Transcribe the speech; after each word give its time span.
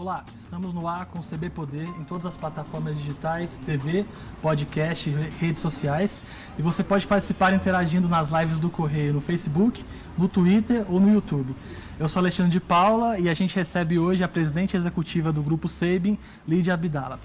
Olá, 0.00 0.24
estamos 0.34 0.72
no 0.72 0.88
ar 0.88 1.04
com 1.04 1.18
o 1.18 1.22
CB 1.22 1.50
Poder 1.50 1.86
em 1.86 2.04
todas 2.04 2.24
as 2.24 2.34
plataformas 2.34 2.96
digitais, 2.96 3.60
TV, 3.66 4.06
podcast, 4.40 5.10
redes 5.38 5.60
sociais. 5.60 6.22
E 6.58 6.62
você 6.62 6.82
pode 6.82 7.06
participar 7.06 7.52
interagindo 7.52 8.08
nas 8.08 8.30
lives 8.30 8.58
do 8.58 8.70
Correio 8.70 9.12
no 9.12 9.20
Facebook, 9.20 9.84
no 10.16 10.26
Twitter 10.26 10.86
ou 10.88 10.98
no 10.98 11.12
YouTube. 11.12 11.54
Eu 11.98 12.08
sou 12.08 12.20
Alexandre 12.20 12.50
de 12.50 12.60
Paula 12.60 13.18
e 13.18 13.28
a 13.28 13.34
gente 13.34 13.54
recebe 13.54 13.98
hoje 13.98 14.24
a 14.24 14.28
presidente 14.28 14.74
executiva 14.74 15.30
do 15.30 15.42
Grupo 15.42 15.68
Sabin, 15.68 16.18
Lídia 16.48 16.72
Abdala. 16.72 17.20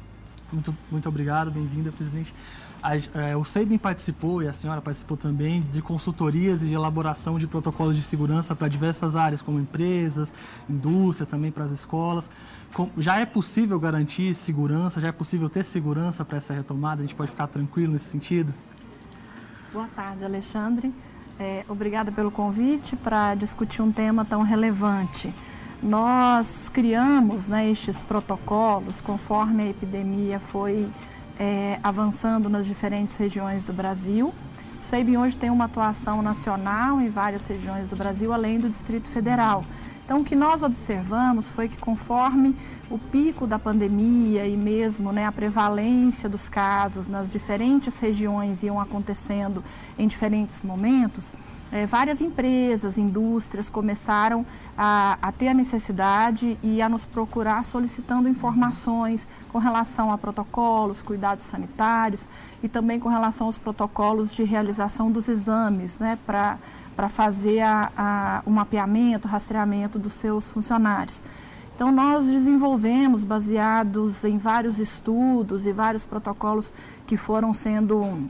Muito, 0.52 0.76
muito 0.92 1.08
obrigado, 1.08 1.50
bem-vinda, 1.50 1.94
presidente. 1.94 2.36
A, 2.84 2.98
é, 2.98 3.38
o 3.38 3.46
Sabin 3.46 3.78
participou, 3.78 4.44
e 4.44 4.50
a 4.50 4.54
senhora 4.54 4.82
participou 4.82 5.16
também, 5.16 5.62
de 5.62 5.82
consultorias 5.82 6.62
e 6.62 6.68
de 6.68 6.74
elaboração 6.74 7.40
de 7.40 7.48
protocolos 7.48 7.96
de 7.96 8.04
segurança 8.04 8.54
para 8.54 8.68
diversas 8.68 9.16
áreas, 9.16 9.42
como 9.42 9.62
empresas, 9.62 10.34
indústria, 10.70 11.26
também 11.26 11.52
para 11.52 11.64
as 11.64 11.72
escolas 11.72 12.30
já 12.98 13.20
é 13.20 13.26
possível 13.26 13.80
garantir 13.80 14.34
segurança, 14.34 15.00
já 15.00 15.08
é 15.08 15.12
possível 15.12 15.50
ter 15.50 15.64
segurança 15.64 16.26
para 16.26 16.38
essa 16.38 16.54
retomada? 16.54 17.02
A 17.02 17.06
gente 17.06 17.16
pode 17.16 17.32
ficar 17.32 17.48
tranquilo 17.48 17.94
nesse 17.94 18.06
sentido? 18.06 18.54
Boa 19.72 19.88
tarde, 19.96 20.24
Alexandre. 20.24 20.94
É, 21.40 21.66
obrigada 21.68 22.12
pelo 22.12 22.32
convite 22.32 22.96
para 22.96 23.36
discutir 23.36 23.82
um 23.82 23.92
tema 23.92 24.24
tão 24.24 24.42
relevante. 24.42 25.34
Nós 25.84 26.70
criamos 26.70 27.48
né, 27.48 27.70
estes 27.70 28.02
protocolos 28.02 29.02
conforme 29.02 29.64
a 29.64 29.68
epidemia 29.68 30.40
foi 30.40 30.90
é, 31.38 31.80
avançando 31.84 32.50
nas 32.50 32.66
diferentes 32.66 33.16
regiões 33.18 33.66
do 33.66 33.74
Brasil. 33.74 34.34
O 34.80 34.84
SEIBIN 34.84 35.18
hoje 35.18 35.38
tem 35.38 35.50
uma 35.50 35.66
atuação 35.66 36.22
nacional 36.22 37.02
em 37.02 37.10
várias 37.10 37.46
regiões 37.48 37.90
do 37.90 37.96
Brasil, 37.96 38.32
além 38.32 38.60
do 38.60 38.70
Distrito 38.70 39.08
Federal. 39.08 39.66
Então, 40.06 40.20
o 40.20 40.24
que 40.24 40.36
nós 40.36 40.62
observamos 40.62 41.50
foi 41.50 41.68
que 41.68 41.78
conforme 41.78 42.56
o 42.92 43.00
pico 43.00 43.48
da 43.48 43.58
pandemia 43.58 44.46
e 44.48 44.56
mesmo 44.56 45.12
né, 45.12 45.26
a 45.26 45.32
prevalência 45.32 46.30
dos 46.30 46.48
casos 46.48 47.10
nas 47.10 47.32
diferentes 47.32 47.98
regiões 47.98 48.62
iam 48.62 48.80
acontecendo 48.80 49.64
em 49.98 50.08
diferentes 50.08 50.62
momentos, 50.62 51.34
é, 51.72 51.88
várias 51.88 52.22
empresas, 52.22 53.00
indústrias 53.00 53.68
começaram 53.68 54.46
a, 54.78 55.18
a, 55.20 55.32
ter 55.32 55.48
a 55.48 55.54
necessidade 55.56 56.56
e 56.62 56.84
a 56.84 56.88
nos 56.88 57.04
procurar 57.04 57.66
solicitando 57.66 58.30
informações 58.30 59.28
com 59.52 59.58
relação 59.58 60.12
a 60.12 60.18
protocolos, 60.20 61.02
cuidados 61.02 61.44
sanitários 61.44 62.30
e 62.62 62.70
também 62.70 63.00
com 63.00 63.10
relação 63.10 63.48
aos 63.48 63.58
protocolos 63.58 64.36
de 64.36 64.44
realização 64.44 65.12
dos 65.12 65.28
exames, 65.28 66.00
né, 66.00 66.20
para 66.28 66.60
para 66.96 67.10
fazer 67.10 67.62
a, 67.62 67.92
a, 67.98 68.42
o 68.46 68.50
mapeamento, 68.50 69.28
o 69.28 69.32
rastreamento 69.32 70.00
dos 70.00 70.14
seus 70.14 70.52
funcionários. 70.52 71.22
Então, 71.76 71.92
nós 71.92 72.28
desenvolvemos, 72.28 73.24
baseados 73.24 74.24
em 74.24 74.38
vários 74.38 74.80
estudos 74.80 75.66
e 75.66 75.74
vários 75.74 76.06
protocolos 76.06 76.72
que 77.06 77.18
foram 77.18 77.54
sendo 77.54 78.30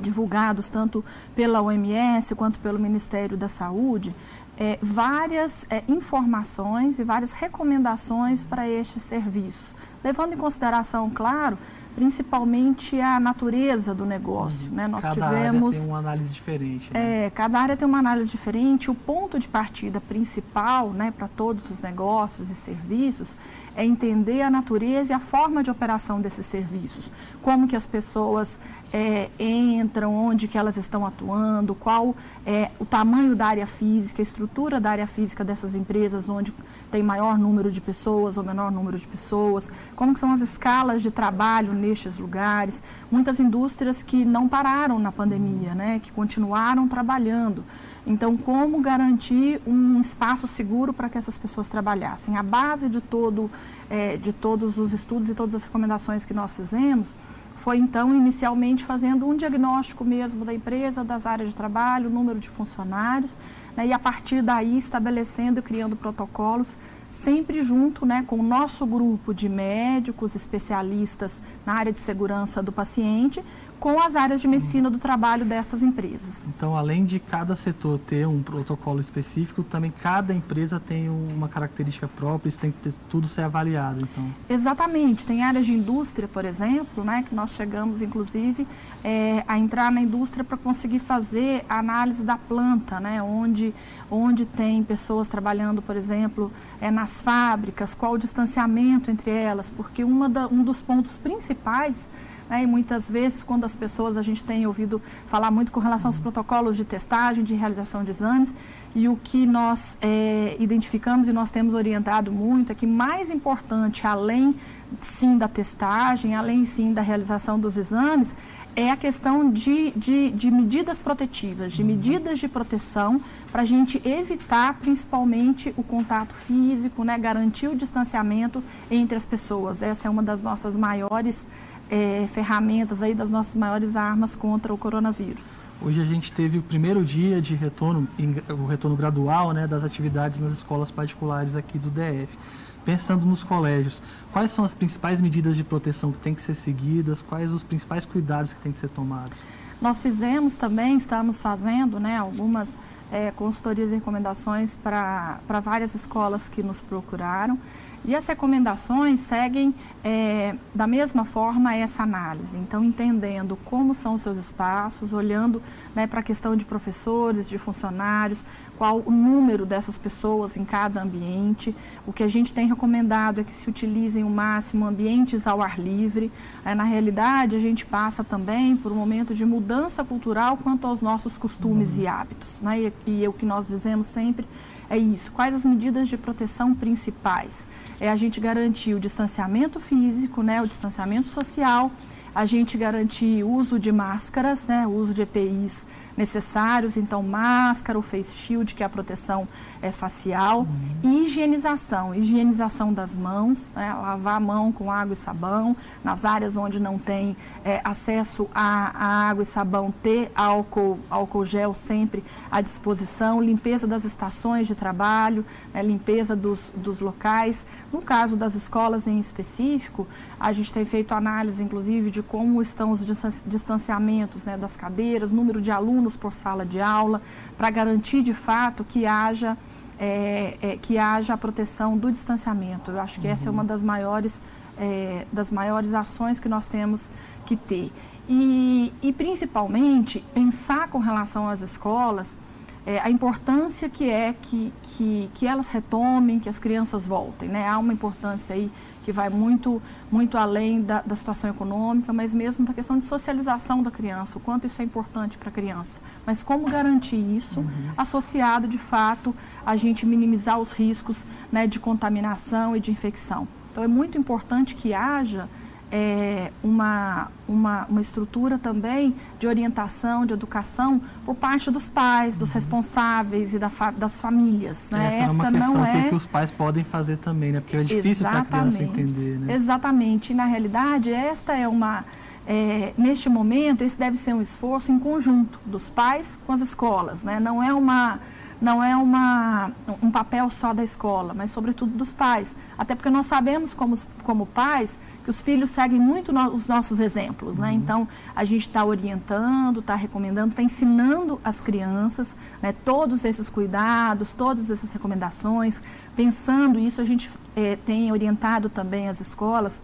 divulgados 0.00 0.68
tanto 0.68 1.04
pela 1.34 1.62
OMS 1.62 2.34
quanto 2.34 2.58
pelo 2.58 2.80
Ministério 2.80 3.36
da 3.36 3.46
Saúde, 3.46 4.12
é, 4.58 4.78
várias 4.82 5.64
é, 5.70 5.82
informações 5.88 6.98
e 6.98 7.04
várias 7.04 7.32
recomendações 7.32 8.44
para 8.44 8.68
estes 8.68 9.02
serviços, 9.02 9.76
levando 10.02 10.34
em 10.34 10.36
consideração, 10.36 11.08
claro, 11.08 11.56
principalmente 11.94 13.00
a 13.00 13.18
natureza 13.20 13.94
do 13.94 14.04
negócio. 14.04 14.70
Uhum. 14.70 14.76
Né? 14.76 14.88
Nós 14.88 15.04
cada 15.04 15.14
tivemos. 15.14 15.74
Área 15.74 15.80
tem 15.80 15.92
uma 15.92 15.98
análise 15.98 16.34
diferente. 16.34 16.90
Né? 16.92 17.26
É, 17.26 17.30
cada 17.30 17.60
área 17.60 17.76
tem 17.76 17.86
uma 17.86 17.98
análise 17.98 18.30
diferente. 18.30 18.90
O 18.90 18.94
ponto 18.94 19.38
de 19.38 19.48
partida 19.48 20.00
principal 20.00 20.90
né, 20.90 21.12
para 21.16 21.28
todos 21.28 21.70
os 21.70 21.80
negócios 21.80 22.50
e 22.50 22.54
serviços 22.54 23.36
é 23.74 23.84
entender 23.84 24.42
a 24.42 24.50
natureza 24.50 25.12
e 25.12 25.16
a 25.16 25.20
forma 25.20 25.62
de 25.62 25.70
operação 25.70 26.20
desses 26.20 26.44
serviços. 26.44 27.10
Como 27.40 27.66
que 27.66 27.74
as 27.74 27.86
pessoas 27.86 28.60
é, 28.92 29.30
entram, 29.38 30.14
onde 30.14 30.46
que 30.46 30.58
elas 30.58 30.76
estão 30.76 31.06
atuando, 31.06 31.74
qual 31.74 32.14
é 32.44 32.70
o 32.78 32.84
tamanho 32.84 33.34
da 33.34 33.46
área 33.46 33.66
física, 33.66 34.20
a 34.20 34.24
estrutura 34.24 34.78
da 34.78 34.90
área 34.90 35.06
física 35.06 35.42
dessas 35.42 35.74
empresas, 35.74 36.28
onde 36.28 36.52
tem 36.90 37.02
maior 37.02 37.38
número 37.38 37.70
de 37.70 37.80
pessoas 37.80 38.36
ou 38.36 38.44
menor 38.44 38.70
número 38.70 38.98
de 38.98 39.08
pessoas, 39.08 39.70
como 39.96 40.12
que 40.12 40.20
são 40.20 40.32
as 40.32 40.40
escalas 40.40 41.00
de 41.00 41.10
trabalho 41.10 41.72
nestes 41.82 42.18
lugares. 42.18 42.82
Muitas 43.10 43.40
indústrias 43.40 44.02
que 44.02 44.24
não 44.24 44.48
pararam 44.48 44.98
na 44.98 45.10
pandemia, 45.10 45.74
né, 45.74 45.98
que 45.98 46.12
continuaram 46.12 46.86
trabalhando. 46.88 47.64
Então, 48.06 48.36
como 48.36 48.80
garantir 48.80 49.60
um 49.66 50.00
espaço 50.00 50.46
seguro 50.46 50.92
para 50.92 51.08
que 51.08 51.18
essas 51.18 51.36
pessoas 51.36 51.68
trabalhassem? 51.68 52.36
A 52.36 52.42
base 52.42 52.88
de, 52.88 53.00
todo, 53.00 53.50
é, 53.92 54.16
de 54.16 54.32
todos 54.32 54.78
os 54.78 54.94
estudos 54.94 55.28
e 55.28 55.34
todas 55.34 55.54
as 55.54 55.64
recomendações 55.64 56.24
que 56.24 56.32
nós 56.32 56.56
fizemos 56.56 57.14
foi, 57.54 57.76
então, 57.76 58.14
inicialmente 58.14 58.82
fazendo 58.82 59.26
um 59.26 59.36
diagnóstico 59.36 60.02
mesmo 60.02 60.46
da 60.46 60.54
empresa, 60.54 61.04
das 61.04 61.26
áreas 61.26 61.50
de 61.50 61.54
trabalho, 61.54 62.08
número 62.08 62.38
de 62.38 62.48
funcionários, 62.48 63.36
né, 63.76 63.86
e 63.86 63.92
a 63.92 63.98
partir 63.98 64.40
daí 64.40 64.78
estabelecendo 64.78 65.60
e 65.60 65.62
criando 65.62 65.94
protocolos 65.94 66.78
sempre 67.10 67.60
junto 67.60 68.06
né, 68.06 68.24
com 68.26 68.38
o 68.38 68.42
nosso 68.42 68.86
grupo 68.86 69.34
de 69.34 69.46
médicos, 69.46 70.34
especialistas 70.34 71.42
na 71.66 71.74
área 71.74 71.92
de 71.92 72.00
segurança 72.00 72.62
do 72.62 72.72
paciente, 72.72 73.44
com 73.78 74.00
as 74.00 74.16
áreas 74.16 74.40
de 74.40 74.48
medicina 74.48 74.88
do 74.88 74.96
trabalho 74.96 75.44
destas 75.44 75.82
empresas. 75.82 76.48
Então, 76.56 76.76
além 76.76 77.04
de 77.04 77.18
cada 77.18 77.54
setor 77.54 77.98
ter 77.98 78.26
um 78.26 78.42
protocolo 78.42 79.00
específico, 79.00 79.62
também 79.62 79.92
cada 80.02 80.32
empresa 80.32 80.80
tem 80.80 81.08
uma 81.08 81.48
característica 81.48 82.08
própria, 82.08 82.48
isso 82.48 82.60
tem 82.60 82.70
que 82.70 82.78
ter, 82.78 82.94
tudo 83.10 83.28
ser 83.28 83.42
avaliado, 83.42 83.72
então. 83.90 84.34
Exatamente. 84.48 85.26
Tem 85.26 85.42
áreas 85.42 85.66
de 85.66 85.72
indústria, 85.72 86.28
por 86.28 86.44
exemplo, 86.44 87.04
né, 87.04 87.24
que 87.28 87.34
nós 87.34 87.52
chegamos, 87.52 88.02
inclusive, 88.02 88.66
é, 89.02 89.44
a 89.48 89.58
entrar 89.58 89.90
na 89.90 90.00
indústria 90.00 90.44
para 90.44 90.56
conseguir 90.56 90.98
fazer 90.98 91.64
a 91.68 91.78
análise 91.78 92.24
da 92.24 92.36
planta, 92.36 93.00
né, 93.00 93.22
onde, 93.22 93.74
onde 94.10 94.46
tem 94.46 94.82
pessoas 94.82 95.28
trabalhando, 95.28 95.82
por 95.82 95.96
exemplo, 95.96 96.52
é, 96.80 96.90
nas 96.90 97.20
fábricas, 97.20 97.94
qual 97.94 98.12
o 98.12 98.18
distanciamento 98.18 99.10
entre 99.10 99.30
elas, 99.30 99.68
porque 99.70 100.04
uma 100.04 100.28
da, 100.28 100.46
um 100.46 100.62
dos 100.62 100.80
pontos 100.82 101.18
principais 101.18 102.10
né? 102.52 102.64
E 102.64 102.66
muitas 102.66 103.10
vezes, 103.10 103.42
quando 103.42 103.64
as 103.64 103.74
pessoas, 103.74 104.18
a 104.18 104.22
gente 104.22 104.44
tem 104.44 104.66
ouvido 104.66 105.00
falar 105.26 105.50
muito 105.50 105.72
com 105.72 105.80
relação 105.80 106.10
aos 106.10 106.18
protocolos 106.18 106.76
de 106.76 106.84
testagem, 106.84 107.42
de 107.42 107.54
realização 107.54 108.04
de 108.04 108.10
exames, 108.10 108.54
e 108.94 109.08
o 109.08 109.16
que 109.16 109.46
nós 109.46 109.96
é, 110.02 110.54
identificamos 110.58 111.28
e 111.28 111.32
nós 111.32 111.50
temos 111.50 111.74
orientado 111.74 112.30
muito 112.30 112.70
é 112.70 112.74
que 112.74 112.86
mais 112.86 113.30
importante, 113.30 114.06
além 114.06 114.54
sim 115.00 115.38
da 115.38 115.48
testagem, 115.48 116.34
além 116.34 116.66
sim 116.66 116.92
da 116.92 117.00
realização 117.00 117.58
dos 117.58 117.78
exames, 117.78 118.36
é 118.74 118.90
a 118.90 118.96
questão 118.96 119.50
de, 119.50 119.90
de, 119.92 120.30
de 120.30 120.50
medidas 120.50 120.98
protetivas, 120.98 121.72
de 121.72 121.84
medidas 121.84 122.38
de 122.38 122.48
proteção 122.48 123.20
para 123.50 123.62
a 123.62 123.64
gente 123.64 124.00
evitar 124.06 124.78
principalmente 124.78 125.74
o 125.76 125.82
contato 125.82 126.34
físico, 126.34 127.04
né, 127.04 127.18
garantir 127.18 127.68
o 127.68 127.74
distanciamento 127.74 128.62
entre 128.90 129.16
as 129.16 129.26
pessoas. 129.26 129.82
Essa 129.82 130.08
é 130.08 130.10
uma 130.10 130.22
das 130.22 130.42
nossas 130.42 130.76
maiores 130.76 131.46
é, 131.92 132.26
ferramentas 132.26 133.02
aí 133.02 133.14
das 133.14 133.30
nossas 133.30 133.54
maiores 133.54 133.96
armas 133.96 134.34
contra 134.34 134.72
o 134.72 134.78
coronavírus. 134.78 135.62
Hoje 135.78 136.00
a 136.00 136.06
gente 136.06 136.32
teve 136.32 136.56
o 136.56 136.62
primeiro 136.62 137.04
dia 137.04 137.38
de 137.38 137.54
retorno, 137.54 138.08
o 138.48 138.64
retorno 138.64 138.96
gradual 138.96 139.52
né, 139.52 139.66
das 139.66 139.84
atividades 139.84 140.40
nas 140.40 140.54
escolas 140.54 140.90
particulares 140.90 141.54
aqui 141.54 141.78
do 141.78 141.90
DF. 141.90 142.38
Pensando 142.82 143.26
nos 143.26 143.44
colégios, 143.44 144.02
quais 144.32 144.50
são 144.50 144.64
as 144.64 144.74
principais 144.74 145.20
medidas 145.20 145.54
de 145.54 145.62
proteção 145.62 146.10
que 146.10 146.18
têm 146.18 146.34
que 146.34 146.40
ser 146.40 146.54
seguidas, 146.54 147.20
quais 147.20 147.52
os 147.52 147.62
principais 147.62 148.06
cuidados 148.06 148.54
que 148.54 148.60
têm 148.62 148.72
que 148.72 148.78
ser 148.78 148.88
tomados? 148.88 149.38
Nós 149.80 150.00
fizemos 150.00 150.56
também, 150.56 150.96
estamos 150.96 151.42
fazendo 151.42 152.00
né, 152.00 152.16
algumas 152.16 152.78
é, 153.10 153.30
consultorias 153.32 153.90
e 153.90 153.96
recomendações 153.96 154.76
para 154.76 155.40
várias 155.62 155.94
escolas 155.94 156.48
que 156.48 156.62
nos 156.62 156.80
procuraram. 156.80 157.58
E 158.04 158.16
as 158.16 158.26
recomendações 158.26 159.20
seguem 159.20 159.72
é, 160.02 160.56
da 160.74 160.88
mesma 160.88 161.24
forma 161.24 161.74
essa 161.74 162.02
análise. 162.02 162.56
Então, 162.58 162.82
entendendo 162.82 163.56
como 163.64 163.94
são 163.94 164.14
os 164.14 164.22
seus 164.22 164.36
espaços, 164.36 165.12
olhando 165.12 165.62
né, 165.94 166.06
para 166.08 166.18
a 166.18 166.22
questão 166.22 166.56
de 166.56 166.64
professores, 166.64 167.48
de 167.48 167.58
funcionários, 167.58 168.44
qual 168.76 169.02
o 169.06 169.10
número 169.10 169.64
dessas 169.64 169.96
pessoas 169.96 170.56
em 170.56 170.64
cada 170.64 171.00
ambiente. 171.00 171.74
O 172.04 172.12
que 172.12 172.24
a 172.24 172.28
gente 172.28 172.52
tem 172.52 172.66
recomendado 172.66 173.40
é 173.40 173.44
que 173.44 173.52
se 173.52 173.70
utilizem 173.70 174.24
o 174.24 174.30
máximo 174.30 174.84
ambientes 174.84 175.46
ao 175.46 175.62
ar 175.62 175.78
livre. 175.78 176.32
É, 176.64 176.74
na 176.74 176.84
realidade, 176.84 177.54
a 177.54 177.60
gente 177.60 177.86
passa 177.86 178.24
também 178.24 178.76
por 178.76 178.90
um 178.90 178.96
momento 178.96 179.32
de 179.32 179.44
mudança 179.44 180.02
cultural 180.04 180.56
quanto 180.56 180.88
aos 180.88 181.00
nossos 181.00 181.38
costumes 181.38 181.96
uhum. 181.96 182.02
e 182.02 182.06
hábitos. 182.08 182.60
Né? 182.60 182.92
E, 183.06 183.22
e 183.22 183.28
o 183.28 183.32
que 183.32 183.46
nós 183.46 183.68
dizemos 183.68 184.06
sempre 184.06 184.44
é 184.92 184.98
isso. 184.98 185.32
Quais 185.32 185.54
as 185.54 185.64
medidas 185.64 186.06
de 186.06 186.18
proteção 186.18 186.74
principais? 186.74 187.66
É 187.98 188.10
a 188.10 188.16
gente 188.16 188.38
garantir 188.38 188.92
o 188.92 189.00
distanciamento 189.00 189.80
físico, 189.80 190.42
né, 190.42 190.60
o 190.60 190.66
distanciamento 190.66 191.28
social, 191.28 191.90
a 192.34 192.46
gente 192.46 192.78
garantir 192.78 193.44
uso 193.44 193.78
de 193.78 193.92
máscaras, 193.92 194.66
né, 194.66 194.86
uso 194.86 195.12
de 195.12 195.22
EPIs 195.22 195.86
necessários, 196.16 196.96
então 196.96 197.22
máscara, 197.22 197.98
o 197.98 198.02
face 198.02 198.36
shield, 198.36 198.74
que 198.74 198.82
é 198.82 198.86
a 198.86 198.88
proteção 198.88 199.48
é, 199.80 199.90
facial, 199.90 200.60
uhum. 200.60 200.66
e 201.02 201.24
higienização, 201.24 202.14
higienização 202.14 202.92
das 202.92 203.16
mãos, 203.16 203.72
né, 203.74 203.92
lavar 203.92 204.36
a 204.36 204.40
mão 204.40 204.72
com 204.72 204.90
água 204.90 205.12
e 205.12 205.16
sabão, 205.16 205.76
nas 206.02 206.24
áreas 206.24 206.56
onde 206.56 206.80
não 206.80 206.98
tem 206.98 207.36
é, 207.64 207.80
acesso 207.84 208.48
a, 208.54 208.92
a, 208.94 209.28
água 209.30 209.42
e 209.42 209.46
sabão, 209.46 209.92
ter 210.02 210.30
álcool, 210.34 210.98
álcool 211.10 211.44
gel 211.44 211.74
sempre 211.74 212.22
à 212.50 212.60
disposição, 212.60 213.40
limpeza 213.40 213.86
das 213.86 214.04
estações 214.04 214.66
de 214.66 214.74
trabalho, 214.74 215.44
né, 215.72 215.82
limpeza 215.82 216.36
dos, 216.36 216.72
dos 216.76 217.00
locais. 217.00 217.66
No 217.92 218.02
caso 218.02 218.36
das 218.36 218.54
escolas 218.54 219.06
em 219.06 219.18
específico, 219.18 220.06
a 220.38 220.52
gente 220.52 220.72
tem 220.72 220.84
feito 220.84 221.12
análise, 221.14 221.62
inclusive, 221.62 222.10
de 222.10 222.21
como 222.22 222.62
estão 222.62 222.90
os 222.90 223.04
distanciamentos 223.46 224.44
né, 224.44 224.56
das 224.56 224.76
cadeiras, 224.76 225.32
número 225.32 225.60
de 225.60 225.70
alunos 225.70 225.92
alunos 225.92 226.16
por 226.16 226.32
sala 226.32 226.64
de 226.64 226.80
aula, 226.80 227.20
para 227.56 227.70
garantir 227.70 228.22
de 228.22 228.32
fato 228.32 228.84
que 228.84 229.04
haja, 229.06 229.56
é, 229.98 230.56
é, 230.62 230.76
que 230.76 230.98
haja 230.98 231.34
a 231.34 231.36
proteção 231.36 231.98
do 231.98 232.10
distanciamento. 232.10 232.90
Eu 232.90 233.00
acho 233.00 233.20
que 233.20 233.26
uhum. 233.26 233.32
essa 233.32 233.48
é 233.48 233.52
uma 233.52 233.64
das 233.64 233.82
maiores, 233.82 234.42
é, 234.78 235.26
das 235.32 235.50
maiores 235.50 235.94
ações 235.94 236.40
que 236.40 236.48
nós 236.48 236.66
temos 236.66 237.10
que 237.44 237.56
ter. 237.56 237.92
E, 238.28 238.92
e 239.02 239.12
principalmente 239.12 240.24
pensar 240.32 240.88
com 240.88 240.98
relação 240.98 241.48
às 241.48 241.60
escolas 241.60 242.38
é, 242.84 242.98
a 242.98 243.10
importância 243.10 243.88
que 243.88 244.08
é 244.08 244.34
que, 244.40 244.72
que, 244.82 245.30
que 245.34 245.46
elas 245.46 245.68
retomem, 245.68 246.40
que 246.40 246.48
as 246.48 246.58
crianças 246.58 247.06
voltem. 247.06 247.48
Né? 247.48 247.68
Há 247.68 247.78
uma 247.78 247.92
importância 247.92 248.54
aí 248.54 248.70
que 249.02 249.12
vai 249.12 249.28
muito, 249.28 249.82
muito 250.10 250.38
além 250.38 250.80
da, 250.80 251.02
da 251.02 251.14
situação 251.14 251.50
econômica, 251.50 252.12
mas 252.12 252.32
mesmo 252.32 252.64
da 252.64 252.72
questão 252.72 252.98
de 252.98 253.04
socialização 253.04 253.82
da 253.82 253.90
criança, 253.90 254.38
o 254.38 254.40
quanto 254.40 254.66
isso 254.66 254.80
é 254.80 254.84
importante 254.84 255.36
para 255.38 255.48
a 255.48 255.52
criança. 255.52 256.00
Mas 256.24 256.42
como 256.42 256.68
garantir 256.68 257.16
isso, 257.16 257.60
uhum. 257.60 257.92
associado 257.96 258.68
de 258.68 258.78
fato 258.78 259.34
a 259.66 259.76
gente 259.76 260.06
minimizar 260.06 260.58
os 260.58 260.72
riscos 260.72 261.26
né, 261.50 261.66
de 261.66 261.80
contaminação 261.80 262.76
e 262.76 262.80
de 262.80 262.90
infecção. 262.90 263.46
Então 263.70 263.82
é 263.82 263.88
muito 263.88 264.18
importante 264.18 264.74
que 264.74 264.92
haja 264.92 265.48
é, 265.94 266.50
uma, 266.64 267.28
uma, 267.46 267.84
uma 267.84 268.00
estrutura 268.00 268.58
também 268.58 269.14
de 269.38 269.46
orientação, 269.46 270.24
de 270.24 270.32
educação 270.32 271.02
por 271.22 271.34
parte 271.34 271.70
dos 271.70 271.86
pais, 271.86 272.38
dos 272.38 272.48
uhum. 272.48 272.54
responsáveis 272.54 273.54
e 273.54 273.58
da 273.58 273.68
fa 273.68 273.90
das 273.90 274.18
famílias. 274.18 274.90
Né? 274.90 275.06
Essa, 275.06 275.16
Essa 275.16 275.24
é 275.24 275.30
uma 275.30 275.52
questão 275.52 275.74
não 275.74 275.84
é... 275.84 276.08
que 276.08 276.14
os 276.14 276.26
pais 276.26 276.50
podem 276.50 276.82
fazer 276.82 277.18
também, 277.18 277.52
né? 277.52 277.60
porque 277.60 277.76
é 277.76 277.84
difícil 277.84 278.26
para 278.26 278.40
a 278.40 278.44
criança 278.46 278.82
entender. 278.82 279.38
Né? 279.38 279.52
Exatamente. 279.52 280.32
E, 280.32 280.34
na 280.34 280.46
realidade, 280.46 281.12
esta 281.12 281.54
é 281.54 281.68
uma... 281.68 282.06
É, 282.44 282.92
neste 282.98 283.28
momento, 283.28 283.84
esse 283.84 283.96
deve 283.96 284.16
ser 284.16 284.34
um 284.34 284.40
esforço 284.40 284.90
em 284.90 284.98
conjunto 284.98 285.60
dos 285.64 285.90
pais 285.90 286.40
com 286.44 286.52
as 286.52 286.60
escolas. 286.60 287.22
Né? 287.22 287.38
Não 287.38 287.62
é 287.62 287.72
uma 287.72 288.18
não 288.62 288.82
é 288.82 288.96
uma, 288.96 289.72
um 290.00 290.08
papel 290.08 290.48
só 290.48 290.72
da 290.72 290.84
escola, 290.84 291.34
mas 291.34 291.50
sobretudo 291.50 291.90
dos 291.90 292.12
pais. 292.12 292.54
Até 292.78 292.94
porque 292.94 293.10
nós 293.10 293.26
sabemos, 293.26 293.74
como, 293.74 293.98
como 294.22 294.46
pais, 294.46 295.00
que 295.24 295.30
os 295.30 295.42
filhos 295.42 295.70
seguem 295.70 295.98
muito 295.98 296.32
no, 296.32 296.48
os 296.52 296.68
nossos 296.68 297.00
exemplos. 297.00 297.58
Né? 297.58 297.70
Uhum. 297.70 297.74
Então, 297.74 298.08
a 298.36 298.44
gente 298.44 298.68
está 298.68 298.84
orientando, 298.84 299.80
está 299.80 299.96
recomendando, 299.96 300.50
está 300.50 300.62
ensinando 300.62 301.40
as 301.42 301.60
crianças 301.60 302.36
né, 302.62 302.72
todos 302.72 303.24
esses 303.24 303.50
cuidados, 303.50 304.32
todas 304.32 304.70
essas 304.70 304.92
recomendações. 304.92 305.82
Pensando 306.14 306.78
isso, 306.78 307.00
a 307.00 307.04
gente 307.04 307.28
é, 307.56 307.74
tem 307.74 308.12
orientado 308.12 308.68
também 308.68 309.08
as 309.08 309.20
escolas 309.20 309.82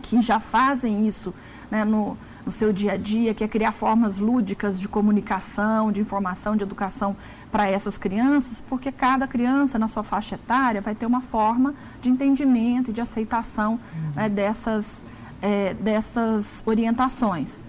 que 0.00 0.20
já 0.20 0.40
fazem 0.40 1.06
isso 1.06 1.34
né, 1.70 1.84
no, 1.84 2.16
no 2.44 2.52
seu 2.52 2.72
dia 2.72 2.92
a 2.92 2.96
dia, 2.96 3.34
que 3.34 3.42
é 3.42 3.48
criar 3.48 3.72
formas 3.72 4.18
lúdicas 4.18 4.80
de 4.80 4.88
comunicação, 4.88 5.90
de 5.90 6.00
informação, 6.00 6.56
de 6.56 6.62
educação 6.62 7.16
para 7.50 7.66
essas 7.66 7.98
crianças, 7.98 8.60
porque 8.60 8.92
cada 8.92 9.26
criança 9.26 9.78
na 9.78 9.88
sua 9.88 10.02
faixa 10.02 10.34
etária 10.34 10.80
vai 10.80 10.94
ter 10.94 11.06
uma 11.06 11.22
forma 11.22 11.74
de 12.00 12.10
entendimento 12.10 12.90
e 12.90 12.92
de 12.92 13.00
aceitação 13.00 13.72
uhum. 13.72 14.10
né, 14.14 14.28
dessas, 14.28 15.04
é, 15.40 15.74
dessas 15.74 16.62
orientações. 16.66 17.60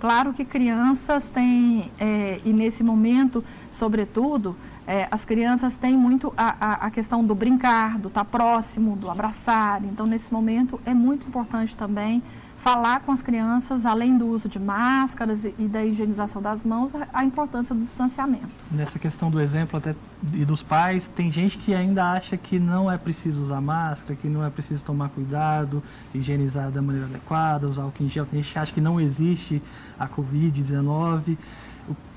Claro 0.00 0.32
que 0.32 0.44
crianças 0.44 1.28
têm, 1.28 1.92
é, 1.96 2.40
e 2.44 2.52
nesse 2.52 2.82
momento, 2.82 3.44
sobretudo, 3.70 4.56
é, 4.86 5.06
as 5.10 5.24
crianças 5.24 5.76
têm 5.76 5.96
muito 5.96 6.32
a, 6.36 6.56
a, 6.60 6.72
a, 6.86 6.90
questão 6.90 7.24
do 7.24 7.34
brincar, 7.34 7.98
do 7.98 8.08
estar 8.08 8.24
próximo, 8.24 8.96
do 8.96 9.10
abraçar. 9.10 9.84
Então, 9.84 10.06
nesse 10.06 10.32
momento, 10.32 10.80
é 10.84 10.92
muito 10.92 11.26
importante 11.26 11.76
também 11.76 12.22
falar 12.62 13.00
com 13.00 13.10
as 13.10 13.22
crianças, 13.22 13.84
além 13.84 14.16
do 14.16 14.26
uso 14.28 14.48
de 14.48 14.58
máscaras 14.58 15.44
e, 15.44 15.52
da 15.66 15.84
higienização 15.84 16.40
das 16.40 16.62
mãos, 16.62 16.92
a 17.12 17.24
importância 17.24 17.74
do 17.74 17.80
distanciamento. 17.80 18.46
Nessa 18.70 19.00
questão 19.00 19.32
do 19.32 19.40
exemplo 19.40 19.78
até 19.78 19.96
e 20.32 20.44
dos 20.44 20.62
pais, 20.62 21.08
tem 21.08 21.28
gente 21.28 21.58
que 21.58 21.74
ainda 21.74 22.12
acha 22.12 22.36
que 22.36 22.60
não 22.60 22.90
é 22.90 22.96
preciso 22.96 23.42
usar 23.42 23.60
máscara, 23.60 24.14
que 24.14 24.28
não 24.28 24.44
é 24.44 24.50
preciso 24.50 24.84
tomar 24.84 25.08
cuidado, 25.08 25.82
higienizar 26.14 26.70
da 26.70 26.80
maneira 26.80 27.08
adequada, 27.08 27.68
usar 27.68 27.82
álcool 27.82 28.04
em 28.04 28.08
gel. 28.08 28.24
Tem 28.24 28.40
gente 28.40 28.52
que 28.52 28.58
acha 28.58 28.72
que 28.72 28.80
não 28.80 29.00
existe 29.00 29.60
a 29.98 30.06
Covid-19. 30.08 31.36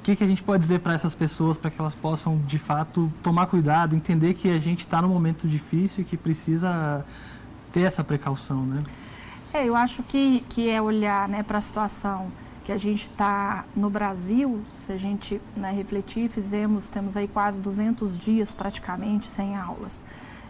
Que, 0.05 0.15
que 0.15 0.23
a 0.23 0.27
gente 0.27 0.43
pode 0.43 0.61
dizer 0.61 0.81
para 0.81 0.93
essas 0.93 1.15
pessoas 1.15 1.57
para 1.57 1.71
que 1.71 1.81
elas 1.81 1.95
possam, 1.95 2.37
de 2.45 2.59
fato, 2.59 3.11
tomar 3.23 3.47
cuidado, 3.47 3.95
entender 3.95 4.35
que 4.35 4.51
a 4.51 4.59
gente 4.59 4.81
está 4.81 5.01
num 5.01 5.09
momento 5.09 5.47
difícil 5.47 6.03
e 6.03 6.05
que 6.05 6.15
precisa 6.15 7.03
ter 7.73 7.81
essa 7.81 8.03
precaução, 8.03 8.63
né? 8.67 8.77
É, 9.51 9.65
eu 9.65 9.75
acho 9.75 10.03
que, 10.03 10.45
que 10.47 10.69
é 10.69 10.79
olhar 10.79 11.27
né, 11.27 11.41
para 11.41 11.57
a 11.57 11.61
situação 11.61 12.31
que 12.63 12.71
a 12.71 12.77
gente 12.77 13.09
está 13.09 13.65
no 13.75 13.89
Brasil, 13.89 14.61
se 14.75 14.91
a 14.91 14.95
gente 14.95 15.41
né, 15.55 15.71
refletir, 15.71 16.29
fizemos, 16.29 16.87
temos 16.87 17.17
aí 17.17 17.27
quase 17.27 17.59
200 17.59 18.19
dias 18.19 18.53
praticamente 18.53 19.25
sem 19.25 19.57
aulas. 19.57 20.03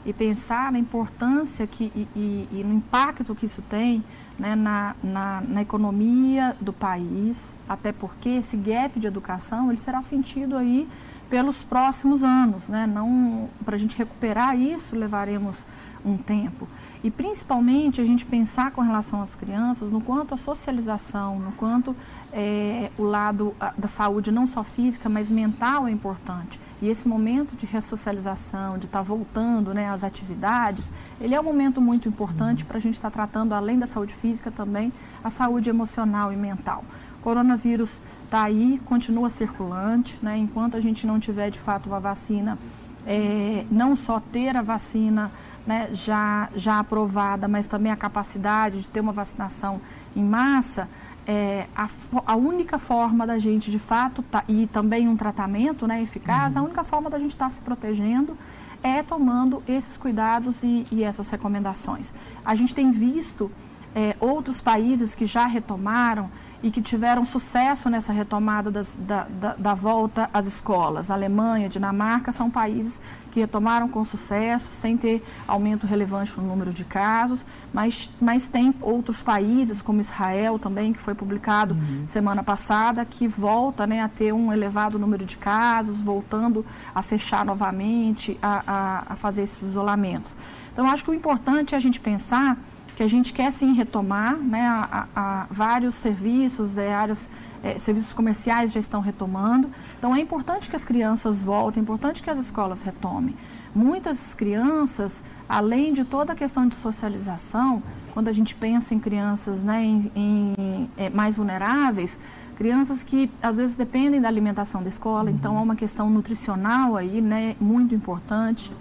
E 0.05 0.11
pensar 0.11 0.69
na 0.69 0.79
importância 0.79 1.65
que, 1.65 1.93
e, 1.95 2.07
e, 2.13 2.59
e 2.59 2.63
no 2.65 2.73
impacto 2.73 3.33
que 3.33 3.45
isso 3.45 3.61
tem 3.61 4.03
né, 4.37 4.55
na, 4.55 4.95
na, 5.03 5.41
na, 5.41 5.61
economia 5.61 6.55
do 6.59 6.73
país, 6.73 7.57
até 7.67 7.91
porque 7.91 8.29
esse 8.29 8.57
gap 8.57 8.99
de 8.99 9.07
educação 9.07 9.69
ele 9.69 9.79
será 9.79 10.01
sentido 10.01 10.57
aí 10.57 10.87
pelos 11.29 11.63
próximos 11.63 12.23
anos. 12.23 12.69
Né? 12.69 12.85
Não, 12.85 13.49
para 13.63 13.75
a 13.75 13.79
gente 13.79 13.97
recuperar 13.97 14.57
isso, 14.57 14.95
levaremos 14.95 15.65
um 16.05 16.17
tempo. 16.17 16.67
E 17.03 17.09
principalmente 17.09 17.99
a 17.99 18.05
gente 18.05 18.25
pensar 18.25 18.71
com 18.71 18.81
relação 18.81 19.21
às 19.21 19.35
crianças 19.35 19.91
no 19.91 20.01
quanto 20.01 20.33
a 20.33 20.37
socialização, 20.37 21.39
no 21.39 21.51
quanto 21.51 21.95
é, 22.31 22.91
o 22.97 23.03
lado 23.03 23.55
da 23.77 23.87
saúde, 23.87 24.31
não 24.31 24.45
só 24.45 24.63
física, 24.63 25.09
mas 25.09 25.29
mental 25.29 25.87
é 25.87 25.91
importante. 25.91 26.59
E 26.81 26.89
esse 26.89 27.07
momento 27.07 27.55
de 27.55 27.65
ressocialização, 27.65 28.77
de 28.77 28.85
estar 28.85 28.99
tá 28.99 29.03
voltando 29.03 29.73
né, 29.73 29.89
às 29.89 30.03
atividades, 30.03 30.91
ele 31.19 31.33
é 31.33 31.39
um 31.39 31.43
momento 31.43 31.81
muito 31.81 32.07
importante 32.07 32.65
para 32.65 32.77
a 32.77 32.81
gente 32.81 32.95
estar 32.95 33.09
tá 33.09 33.13
tratando, 33.13 33.53
além 33.53 33.79
da 33.79 33.85
saúde 33.85 34.13
física, 34.13 34.24
também 34.51 34.91
a 35.23 35.29
saúde 35.29 35.69
emocional 35.69 36.31
e 36.31 36.35
mental. 36.35 36.83
O 37.19 37.21
coronavírus 37.21 38.01
está 38.23 38.43
aí, 38.43 38.81
continua 38.85 39.29
circulante, 39.29 40.19
né, 40.21 40.37
enquanto 40.37 40.77
a 40.77 40.79
gente 40.79 41.05
não 41.05 41.19
tiver 41.19 41.49
de 41.49 41.59
fato 41.59 41.87
uma 41.87 41.99
vacina 41.99 42.57
é, 43.05 43.65
não 43.69 43.95
só 43.95 44.19
ter 44.19 44.57
a 44.57 44.61
vacina 44.61 45.31
né, 45.65 45.89
já, 45.93 46.49
já 46.55 46.79
aprovada, 46.79 47.47
mas 47.47 47.67
também 47.67 47.91
a 47.91 47.95
capacidade 47.95 48.81
de 48.81 48.89
ter 48.89 48.99
uma 48.99 49.11
vacinação 49.11 49.79
em 50.15 50.23
massa, 50.23 50.89
é, 51.27 51.67
a, 51.75 51.87
a, 52.25 52.35
única 52.35 52.77
forma 52.77 53.25
da 53.25 53.37
gente, 53.39 53.71
de 53.71 53.79
fato, 53.79 54.21
tá, 54.23 54.43
e 54.47 54.67
também 54.67 55.07
um 55.07 55.15
tratamento 55.15 55.87
né, 55.87 56.01
eficaz, 56.01 56.55
uhum. 56.55 56.61
a 56.61 56.65
única 56.65 56.83
forma 56.83 57.09
da 57.09 57.17
gente 57.17 57.31
estar 57.31 57.45
tá 57.45 57.51
se 57.51 57.61
protegendo 57.61 58.37
é 58.83 59.01
tomando 59.01 59.63
esses 59.67 59.97
cuidados 59.97 60.63
e, 60.63 60.85
e 60.91 61.03
essas 61.03 61.29
recomendações. 61.29 62.13
A 62.43 62.53
gente 62.53 62.75
tem 62.75 62.91
visto 62.91 63.51
é, 63.95 64.13
outros 64.19 64.59
países 64.59 65.15
que 65.15 65.25
já 65.25 65.45
retomaram 65.45 66.29
e 66.61 66.69
que 66.69 66.81
tiveram 66.81 67.23
sucesso 67.23 67.89
nessa 67.89 68.11
retomada 68.11 68.69
das, 68.69 68.99
da, 69.01 69.23
da, 69.23 69.53
da, 69.53 69.73
volta 69.73 70.29
às 70.33 70.45
escolas. 70.45 71.09
Alemanha, 71.09 71.69
Dinamarca 71.69 72.31
são 72.31 72.49
países 72.49 72.99
que 73.31 73.39
retomaram 73.39 73.87
com 73.87 74.03
sucesso, 74.03 74.73
sem 74.73 74.97
ter 74.97 75.23
aumento 75.47 75.87
relevante 75.87 76.37
no 76.37 76.45
número 76.45 76.73
de 76.73 76.83
casos, 76.83 77.45
mas, 77.73 78.11
mas 78.19 78.47
tem 78.47 78.73
outros 78.81 79.21
países, 79.21 79.81
como 79.81 80.01
Israel 80.01 80.59
também, 80.59 80.91
que 80.91 80.99
foi 80.99 81.13
publicado 81.13 81.75
uhum. 81.75 82.03
semana 82.05 82.43
passada, 82.43 83.05
que 83.05 83.27
volta 83.27 83.87
né, 83.87 84.01
a 84.01 84.09
ter 84.09 84.33
um 84.33 84.51
elevado 84.51 84.99
número 84.99 85.23
de 85.23 85.37
casos, 85.37 86.01
voltando 86.01 86.65
a 86.93 87.01
fechar 87.01 87.45
novamente, 87.45 88.37
a, 88.41 88.63
a, 88.67 89.13
a 89.13 89.15
fazer 89.15 89.43
esses 89.43 89.69
isolamentos. 89.69 90.35
Então, 90.73 90.89
acho 90.89 91.03
que 91.05 91.11
o 91.11 91.13
importante 91.13 91.73
é 91.73 91.77
a 91.77 91.81
gente 91.81 91.99
pensar 91.99 92.57
que 92.95 93.03
a 93.03 93.07
gente 93.07 93.33
quer 93.33 93.51
sim 93.51 93.73
retomar, 93.73 94.37
né, 94.37 94.65
a, 94.65 95.07
a, 95.13 95.41
a 95.41 95.47
vários 95.51 95.95
serviços, 95.95 96.77
é, 96.77 96.93
áreas, 96.93 97.29
é, 97.61 97.77
serviços 97.77 98.13
comerciais 98.13 98.71
já 98.71 98.79
estão 98.79 99.01
retomando. 99.01 99.69
Então 99.99 100.15
é 100.15 100.19
importante 100.19 100.69
que 100.69 100.75
as 100.75 100.85
crianças 100.85 101.43
voltem, 101.43 101.81
é 101.81 101.83
importante 101.83 102.23
que 102.23 102.29
as 102.29 102.37
escolas 102.37 102.81
retomem. 102.81 103.35
Muitas 103.75 104.33
crianças, 104.33 105.21
além 105.49 105.93
de 105.93 106.05
toda 106.05 106.31
a 106.31 106.35
questão 106.35 106.65
de 106.65 106.75
socialização, 106.75 107.83
quando 108.13 108.29
a 108.29 108.31
gente 108.31 108.55
pensa 108.55 108.95
em 108.95 108.99
crianças 108.99 109.61
né, 109.61 109.83
em, 109.83 110.11
em, 110.15 110.89
é, 110.95 111.09
mais 111.09 111.35
vulneráveis, 111.35 112.17
crianças 112.55 113.03
que 113.03 113.29
às 113.43 113.57
vezes 113.57 113.75
dependem 113.75 114.21
da 114.21 114.29
alimentação 114.29 114.81
da 114.81 114.87
escola, 114.87 115.29
então, 115.29 115.31
uhum. 115.31 115.37
então 115.37 115.57
há 115.57 115.61
uma 115.61 115.75
questão 115.75 116.09
nutricional 116.09 116.95
aí, 116.95 117.19
né, 117.19 117.57
muito 117.59 117.93
importante. 117.93 118.71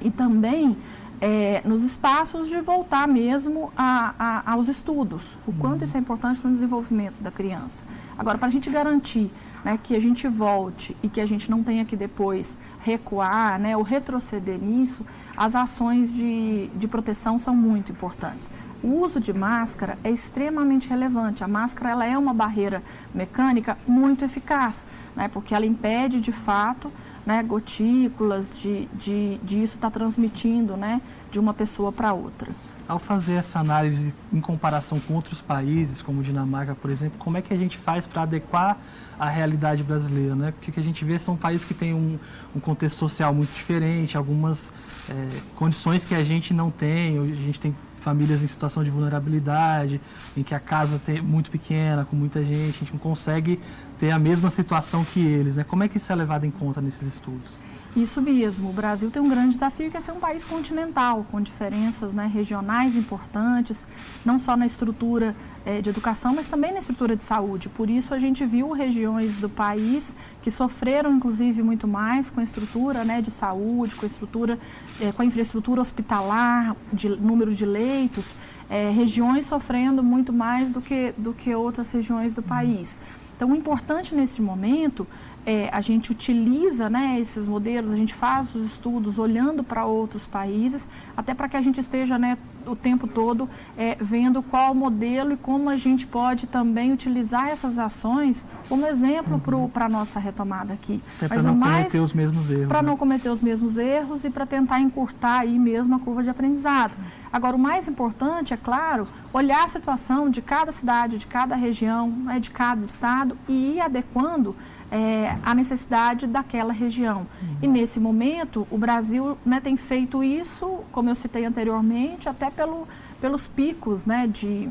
E 0.00 0.10
também 0.10 0.76
é, 1.20 1.62
nos 1.64 1.82
espaços 1.82 2.48
de 2.48 2.60
voltar 2.60 3.08
mesmo 3.08 3.72
a, 3.76 4.14
a, 4.18 4.52
aos 4.52 4.68
estudos, 4.68 5.38
o 5.46 5.52
quanto 5.52 5.84
isso 5.84 5.96
é 5.96 6.00
importante 6.00 6.44
no 6.44 6.52
desenvolvimento 6.52 7.14
da 7.20 7.30
criança. 7.30 7.84
Agora, 8.18 8.36
para 8.38 8.48
a 8.48 8.50
gente 8.50 8.68
garantir 8.68 9.30
né, 9.64 9.78
que 9.82 9.96
a 9.96 10.00
gente 10.00 10.28
volte 10.28 10.96
e 11.02 11.08
que 11.08 11.20
a 11.20 11.26
gente 11.26 11.50
não 11.50 11.62
tenha 11.62 11.84
que 11.84 11.96
depois 11.96 12.56
recuar 12.80 13.58
né, 13.58 13.76
ou 13.76 13.82
retroceder 13.82 14.60
nisso, 14.60 15.04
as 15.36 15.56
ações 15.56 16.14
de, 16.14 16.68
de 16.68 16.86
proteção 16.86 17.38
são 17.38 17.54
muito 17.54 17.92
importantes. 17.92 18.50
O 18.82 19.00
uso 19.00 19.18
de 19.18 19.32
máscara 19.32 19.98
é 20.04 20.10
extremamente 20.10 20.88
relevante. 20.88 21.42
A 21.42 21.48
máscara 21.48 21.90
ela 21.90 22.06
é 22.06 22.16
uma 22.16 22.32
barreira 22.32 22.82
mecânica 23.14 23.76
muito 23.86 24.24
eficaz, 24.24 24.86
né, 25.16 25.28
porque 25.28 25.54
ela 25.54 25.66
impede 25.66 26.20
de 26.20 26.30
fato 26.30 26.92
né, 27.26 27.42
gotículas 27.42 28.54
de, 28.54 28.86
de, 28.94 29.38
de 29.38 29.60
isso 29.60 29.74
estar 29.74 29.90
tá 29.90 29.98
transmitindo 29.98 30.76
né, 30.76 31.02
de 31.30 31.40
uma 31.40 31.52
pessoa 31.52 31.90
para 31.90 32.12
outra. 32.12 32.52
Ao 32.88 33.00
fazer 33.00 33.34
essa 33.34 33.58
análise 33.58 34.14
em 34.32 34.40
comparação 34.40 35.00
com 35.00 35.14
outros 35.14 35.42
países, 35.42 36.00
como 36.00 36.22
Dinamarca, 36.22 36.72
por 36.72 36.88
exemplo, 36.88 37.18
como 37.18 37.36
é 37.36 37.42
que 37.42 37.52
a 37.52 37.56
gente 37.56 37.76
faz 37.76 38.06
para 38.06 38.22
adequar 38.22 38.78
a 39.18 39.28
realidade 39.28 39.82
brasileira? 39.82 40.36
Né? 40.36 40.52
Porque 40.52 40.70
o 40.70 40.74
que 40.74 40.78
a 40.78 40.82
gente 40.84 41.04
vê 41.04 41.18
são 41.18 41.36
países 41.36 41.64
que 41.64 41.74
têm 41.74 41.92
um, 41.92 42.16
um 42.54 42.60
contexto 42.60 42.96
social 42.96 43.34
muito 43.34 43.52
diferente, 43.52 44.16
algumas 44.16 44.72
é, 45.10 45.40
condições 45.56 46.04
que 46.04 46.14
a 46.14 46.22
gente 46.22 46.54
não 46.54 46.70
tem, 46.70 47.18
a 47.18 47.34
gente 47.34 47.58
tem 47.58 47.74
famílias 48.06 48.40
em 48.44 48.46
situação 48.46 48.84
de 48.84 48.90
vulnerabilidade, 48.90 50.00
em 50.36 50.44
que 50.44 50.54
a 50.54 50.60
casa 50.60 51.00
é 51.08 51.20
muito 51.20 51.50
pequena, 51.50 52.04
com 52.04 52.14
muita 52.14 52.44
gente, 52.44 52.76
a 52.76 52.78
gente 52.78 52.92
não 52.92 53.00
consegue 53.00 53.58
ter 53.98 54.12
a 54.12 54.18
mesma 54.18 54.48
situação 54.48 55.04
que 55.04 55.18
eles. 55.18 55.56
Né? 55.56 55.64
Como 55.64 55.82
é 55.82 55.88
que 55.88 55.96
isso 55.96 56.12
é 56.12 56.14
levado 56.14 56.46
em 56.46 56.50
conta 56.52 56.80
nesses 56.80 57.14
estudos? 57.14 57.50
Isso 57.96 58.20
mesmo. 58.20 58.68
O 58.68 58.72
Brasil 58.74 59.10
tem 59.10 59.22
um 59.22 59.28
grande 59.28 59.54
desafio 59.54 59.90
que 59.90 59.96
é 59.96 60.00
ser 60.00 60.12
um 60.12 60.20
país 60.20 60.44
continental, 60.44 61.24
com 61.30 61.40
diferenças 61.40 62.12
né, 62.12 62.30
regionais 62.30 62.94
importantes, 62.94 63.88
não 64.22 64.38
só 64.38 64.54
na 64.54 64.66
estrutura 64.66 65.34
é, 65.64 65.80
de 65.80 65.88
educação, 65.88 66.34
mas 66.34 66.46
também 66.46 66.72
na 66.72 66.80
estrutura 66.80 67.16
de 67.16 67.22
saúde. 67.22 67.70
Por 67.70 67.88
isso 67.88 68.12
a 68.12 68.18
gente 68.18 68.44
viu 68.44 68.70
regiões 68.72 69.38
do 69.38 69.48
país 69.48 70.14
que 70.42 70.50
sofreram, 70.50 71.10
inclusive, 71.16 71.62
muito 71.62 71.88
mais 71.88 72.28
com 72.28 72.38
a 72.38 72.42
estrutura 72.42 73.02
né, 73.02 73.22
de 73.22 73.30
saúde, 73.30 73.96
com 73.96 74.04
a 74.04 74.08
estrutura, 74.08 74.58
é, 75.00 75.10
com 75.10 75.22
a 75.22 75.24
infraestrutura 75.24 75.80
hospitalar, 75.80 76.76
de 76.92 77.08
número 77.08 77.54
de 77.54 77.64
leitos, 77.64 78.36
é, 78.68 78.90
regiões 78.90 79.46
sofrendo 79.46 80.02
muito 80.02 80.34
mais 80.34 80.70
do 80.70 80.82
que, 80.82 81.14
do 81.16 81.32
que 81.32 81.54
outras 81.54 81.90
regiões 81.90 82.34
do 82.34 82.42
país. 82.42 82.98
Então, 83.36 83.50
o 83.50 83.54
importante 83.54 84.14
nesse 84.14 84.40
momento 84.40 85.06
é, 85.46 85.70
a 85.72 85.80
gente 85.80 86.10
utiliza 86.10 86.90
né, 86.90 87.20
esses 87.20 87.46
modelos, 87.46 87.92
a 87.92 87.96
gente 87.96 88.12
faz 88.12 88.52
os 88.56 88.66
estudos 88.66 89.16
olhando 89.16 89.62
para 89.62 89.86
outros 89.86 90.26
países, 90.26 90.88
até 91.16 91.32
para 91.32 91.48
que 91.48 91.56
a 91.56 91.60
gente 91.60 91.78
esteja 91.78 92.18
né, 92.18 92.36
o 92.66 92.74
tempo 92.74 93.06
todo 93.06 93.48
é, 93.78 93.96
vendo 94.00 94.42
qual 94.42 94.74
modelo 94.74 95.32
e 95.32 95.36
como 95.36 95.70
a 95.70 95.76
gente 95.76 96.04
pode 96.04 96.48
também 96.48 96.92
utilizar 96.92 97.48
essas 97.48 97.78
ações 97.78 98.44
como 98.68 98.84
exemplo 98.86 99.40
uhum. 99.46 99.68
para 99.68 99.84
a 99.84 99.88
nossa 99.88 100.18
retomada 100.18 100.74
aqui. 100.74 101.00
para 101.20 101.40
não 101.40 101.54
mais, 101.54 101.76
cometer 101.86 102.00
os 102.00 102.12
mesmos 102.12 102.50
erros. 102.50 102.66
Para 102.66 102.82
né? 102.82 102.88
não 102.88 102.96
cometer 102.96 103.28
os 103.28 103.40
mesmos 103.40 103.78
erros 103.78 104.24
e 104.24 104.30
para 104.30 104.44
tentar 104.44 104.80
encurtar 104.80 105.40
aí 105.40 105.60
mesmo 105.60 105.94
a 105.94 106.00
curva 106.00 106.24
de 106.24 106.30
aprendizado. 106.30 106.92
Agora, 107.32 107.54
o 107.54 107.58
mais 107.58 107.86
importante, 107.86 108.52
é 108.52 108.56
claro, 108.56 109.06
olhar 109.32 109.62
a 109.62 109.68
situação 109.68 110.28
de 110.28 110.42
cada 110.42 110.72
cidade, 110.72 111.18
de 111.18 111.26
cada 111.26 111.54
região, 111.54 112.08
né, 112.08 112.40
de 112.40 112.50
cada 112.50 112.84
estado 112.84 113.36
e 113.48 113.74
ir 113.74 113.80
adequando 113.80 114.56
é, 114.90 115.36
a 115.42 115.54
necessidade 115.54 116.26
daquela 116.26 116.72
região. 116.72 117.26
Uhum. 117.42 117.56
E 117.62 117.66
nesse 117.66 117.98
momento, 117.98 118.66
o 118.70 118.78
Brasil 118.78 119.36
né, 119.44 119.60
tem 119.60 119.76
feito 119.76 120.22
isso, 120.22 120.80
como 120.92 121.08
eu 121.08 121.14
citei 121.14 121.44
anteriormente, 121.44 122.28
até 122.28 122.50
pelo, 122.50 122.86
pelos 123.20 123.46
picos 123.46 124.06
né, 124.06 124.26
de, 124.26 124.68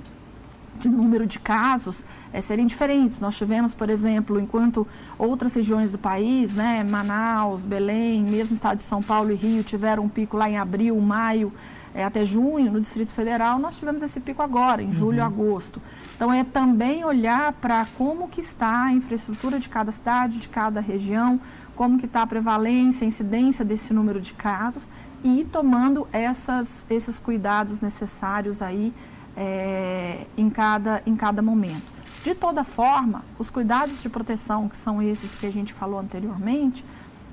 de 0.79 0.89
número 0.89 1.25
de 1.25 1.39
casos 1.39 2.05
é, 2.31 2.39
serem 2.41 2.65
diferentes. 2.65 3.19
Nós 3.19 3.37
tivemos, 3.37 3.73
por 3.73 3.89
exemplo, 3.89 4.39
enquanto 4.39 4.87
outras 5.17 5.53
regiões 5.53 5.91
do 5.91 5.97
país, 5.97 6.55
né, 6.55 6.83
Manaus, 6.83 7.65
Belém, 7.65 8.23
mesmo 8.23 8.53
o 8.53 8.55
estado 8.55 8.77
de 8.77 8.83
São 8.83 9.01
Paulo 9.01 9.31
e 9.31 9.35
Rio 9.35 9.63
tiveram 9.63 10.03
um 10.03 10.09
pico 10.09 10.37
lá 10.37 10.49
em 10.49 10.57
abril, 10.57 10.99
maio, 10.99 11.51
é, 11.95 12.03
até 12.03 12.25
junho, 12.25 12.69
no 12.69 12.81
Distrito 12.81 13.13
Federal, 13.13 13.57
nós 13.57 13.79
tivemos 13.79 14.03
esse 14.03 14.19
pico 14.19 14.41
agora, 14.41 14.83
em 14.83 14.91
julho 14.91 15.19
e 15.19 15.21
uhum. 15.21 15.25
agosto. 15.25 15.81
Então, 16.13 16.31
é 16.31 16.43
também 16.43 17.05
olhar 17.05 17.53
para 17.53 17.87
como 17.97 18.27
que 18.27 18.41
está 18.41 18.83
a 18.83 18.91
infraestrutura 18.91 19.57
de 19.57 19.69
cada 19.69 19.93
cidade, 19.93 20.39
de 20.39 20.49
cada 20.49 20.81
região, 20.81 21.39
como 21.73 21.97
que 21.97 22.05
está 22.05 22.23
a 22.23 22.27
prevalência, 22.27 23.05
a 23.05 23.07
incidência 23.07 23.63
desse 23.63 23.93
número 23.93 24.19
de 24.19 24.33
casos 24.33 24.89
e 25.23 25.39
ir 25.39 25.45
tomando 25.45 26.05
essas, 26.11 26.85
esses 26.89 27.17
cuidados 27.17 27.79
necessários 27.79 28.61
aí 28.61 28.93
é, 29.37 30.27
em, 30.37 30.49
cada, 30.49 31.01
em 31.05 31.15
cada 31.15 31.41
momento. 31.41 31.95
De 32.23 32.35
toda 32.35 32.63
forma, 32.65 33.23
os 33.39 33.49
cuidados 33.49 34.01
de 34.01 34.09
proteção, 34.09 34.67
que 34.67 34.75
são 34.75 35.01
esses 35.01 35.33
que 35.33 35.45
a 35.45 35.51
gente 35.51 35.73
falou 35.73 35.99
anteriormente, 35.99 36.83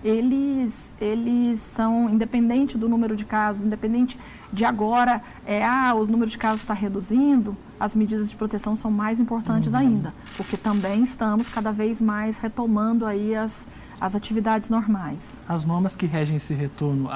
eles, 0.04 0.94
eles 1.00 1.60
são, 1.60 2.08
independente 2.08 2.76
do 2.76 2.88
número 2.88 3.14
de 3.14 3.24
casos, 3.24 3.64
independente 3.64 4.18
de 4.52 4.64
agora, 4.64 5.22
é, 5.46 5.64
ah, 5.64 5.94
o 5.94 6.06
número 6.06 6.30
de 6.30 6.38
casos 6.38 6.60
está 6.60 6.74
reduzindo, 6.74 7.56
as 7.78 7.96
medidas 7.96 8.30
de 8.30 8.36
proteção 8.36 8.76
são 8.76 8.90
mais 8.90 9.20
importantes 9.20 9.74
uhum. 9.74 9.80
ainda, 9.80 10.14
porque 10.36 10.56
também 10.56 11.02
estamos 11.02 11.48
cada 11.48 11.72
vez 11.72 12.00
mais 12.00 12.38
retomando 12.38 13.06
aí 13.06 13.34
as, 13.34 13.66
as 14.02 14.16
atividades 14.16 14.68
normais. 14.68 15.44
As 15.48 15.64
normas 15.64 15.94
que 15.94 16.06
regem 16.06 16.34
esse 16.34 16.52
retorno 16.52 17.08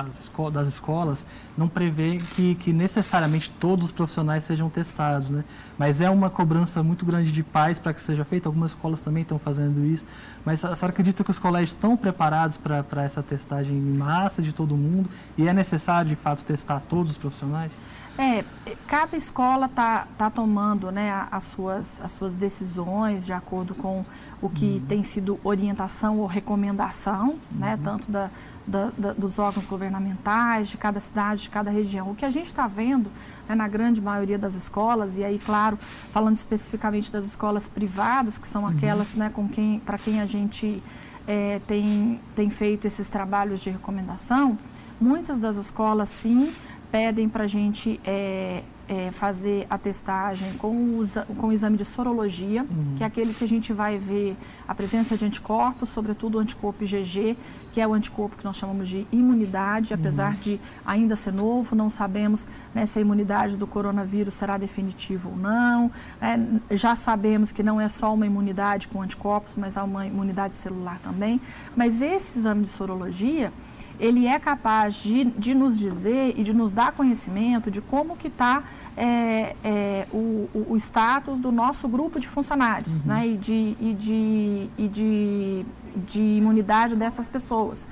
das 0.52 0.68
escolas 0.68 1.26
não 1.58 1.66
prevê 1.66 2.18
que, 2.36 2.54
que 2.54 2.72
necessariamente 2.72 3.50
todos 3.58 3.86
os 3.86 3.90
profissionais 3.90 4.44
sejam 4.44 4.70
testados, 4.70 5.28
né? 5.28 5.42
Mas 5.76 6.00
é 6.00 6.08
uma 6.08 6.30
cobrança 6.30 6.84
muito 6.84 7.04
grande 7.04 7.32
de 7.32 7.42
pais 7.42 7.80
para 7.80 7.92
que 7.92 8.00
seja 8.00 8.24
feita. 8.24 8.48
Algumas 8.48 8.70
escolas 8.70 9.00
também 9.00 9.22
estão 9.24 9.36
fazendo 9.36 9.84
isso. 9.84 10.04
Mas 10.44 10.64
a 10.64 10.76
senhora 10.76 10.92
acredita 10.92 11.24
que 11.24 11.30
os 11.32 11.40
colégios 11.40 11.70
estão 11.70 11.96
preparados 11.96 12.56
para 12.56 13.02
essa 13.02 13.20
testagem 13.20 13.76
em 13.76 13.96
massa 13.96 14.40
de 14.40 14.52
todo 14.52 14.76
mundo? 14.76 15.10
E 15.36 15.48
é 15.48 15.52
necessário, 15.52 16.08
de 16.08 16.14
fato, 16.14 16.44
testar 16.44 16.78
todos 16.88 17.10
os 17.10 17.18
profissionais? 17.18 17.72
É, 18.18 18.44
cada 18.86 19.14
escola 19.14 19.66
está 19.66 20.06
tá 20.16 20.30
tomando 20.30 20.90
né, 20.90 21.26
as, 21.30 21.44
suas, 21.44 22.00
as 22.00 22.12
suas 22.12 22.34
decisões 22.34 23.26
de 23.26 23.32
acordo 23.34 23.74
com 23.74 24.02
o 24.40 24.48
que 24.48 24.64
uhum. 24.64 24.80
tem 24.80 25.02
sido 25.02 25.38
orientação 25.44 26.18
ou 26.18 26.26
recomendação, 26.26 27.36
né, 27.52 27.74
uhum. 27.74 27.82
tanto 27.82 28.10
da, 28.10 28.30
da, 28.66 28.90
da, 28.96 29.12
dos 29.12 29.38
órgãos 29.38 29.66
governamentais, 29.66 30.68
de 30.68 30.78
cada 30.78 30.98
cidade, 30.98 31.42
de 31.42 31.50
cada 31.50 31.70
região. 31.70 32.10
O 32.10 32.14
que 32.14 32.24
a 32.24 32.30
gente 32.30 32.46
está 32.46 32.66
vendo 32.66 33.10
né, 33.46 33.54
na 33.54 33.68
grande 33.68 34.00
maioria 34.00 34.38
das 34.38 34.54
escolas, 34.54 35.18
e 35.18 35.24
aí, 35.24 35.38
claro, 35.38 35.78
falando 36.10 36.36
especificamente 36.36 37.12
das 37.12 37.26
escolas 37.26 37.68
privadas, 37.68 38.38
que 38.38 38.48
são 38.48 38.62
uhum. 38.62 38.68
aquelas 38.68 39.14
né, 39.14 39.28
com 39.28 39.46
quem, 39.46 39.78
para 39.80 39.98
quem 39.98 40.22
a 40.22 40.26
gente 40.26 40.82
é, 41.26 41.60
tem, 41.66 42.18
tem 42.34 42.48
feito 42.48 42.86
esses 42.86 43.10
trabalhos 43.10 43.60
de 43.60 43.68
recomendação, 43.68 44.58
muitas 44.98 45.38
das 45.38 45.56
escolas, 45.56 46.08
sim, 46.08 46.50
pedem 46.90 47.28
para 47.28 47.44
a 47.44 47.46
gente 47.46 48.00
é, 48.04 48.62
é, 48.88 49.10
fazer 49.10 49.66
a 49.68 49.76
testagem 49.76 50.52
com 50.54 50.68
o, 50.68 51.02
com 51.36 51.48
o 51.48 51.52
exame 51.52 51.76
de 51.76 51.84
sorologia, 51.84 52.62
uhum. 52.62 52.94
que 52.96 53.02
é 53.02 53.06
aquele 53.06 53.34
que 53.34 53.42
a 53.42 53.48
gente 53.48 53.72
vai 53.72 53.98
ver 53.98 54.36
a 54.66 54.74
presença 54.74 55.16
de 55.16 55.24
anticorpos, 55.24 55.88
sobretudo 55.88 56.38
o 56.38 56.40
anticorpo 56.40 56.84
IgG, 56.84 57.36
que 57.72 57.80
é 57.80 57.86
o 57.86 57.92
anticorpo 57.92 58.36
que 58.36 58.44
nós 58.44 58.56
chamamos 58.56 58.88
de 58.88 59.06
imunidade, 59.10 59.92
apesar 59.92 60.34
uhum. 60.34 60.40
de 60.40 60.60
ainda 60.84 61.16
ser 61.16 61.32
novo, 61.32 61.74
não 61.74 61.90
sabemos 61.90 62.46
né, 62.74 62.86
se 62.86 62.98
a 62.98 63.02
imunidade 63.02 63.56
do 63.56 63.66
coronavírus 63.66 64.34
será 64.34 64.56
definitiva 64.56 65.28
ou 65.28 65.36
não. 65.36 65.90
Né, 66.20 66.60
já 66.70 66.94
sabemos 66.94 67.50
que 67.50 67.62
não 67.62 67.80
é 67.80 67.88
só 67.88 68.14
uma 68.14 68.26
imunidade 68.26 68.86
com 68.88 69.02
anticorpos, 69.02 69.56
mas 69.56 69.76
há 69.76 69.82
uma 69.82 70.06
imunidade 70.06 70.54
celular 70.54 71.00
também. 71.02 71.40
Mas 71.74 72.00
esse 72.02 72.38
exame 72.38 72.62
de 72.62 72.68
sorologia, 72.68 73.52
ele 73.98 74.26
é 74.26 74.38
capaz 74.38 74.94
de, 74.94 75.24
de 75.24 75.54
nos 75.54 75.78
dizer 75.78 76.34
e 76.36 76.42
de 76.42 76.52
nos 76.52 76.72
dar 76.72 76.92
conhecimento 76.92 77.70
de 77.70 77.80
como 77.80 78.16
que 78.16 78.28
está 78.28 78.64
é, 78.96 79.56
é, 79.64 80.06
o, 80.12 80.48
o, 80.54 80.66
o, 80.70 80.76
status 80.76 81.38
do 81.38 81.52
nosso 81.52 81.88
grupo 81.88 82.18
de 82.20 82.28
funcionários 82.28 83.02
uhum. 83.02 83.08
né, 83.08 83.26
e, 83.28 83.36
de, 83.36 83.76
e, 83.80 83.94
de, 83.94 84.70
e 84.78 84.88
de, 84.88 85.66
de 86.06 86.22
imunidade 86.22 86.96
dessas 86.96 87.28
pessoas. 87.28 87.88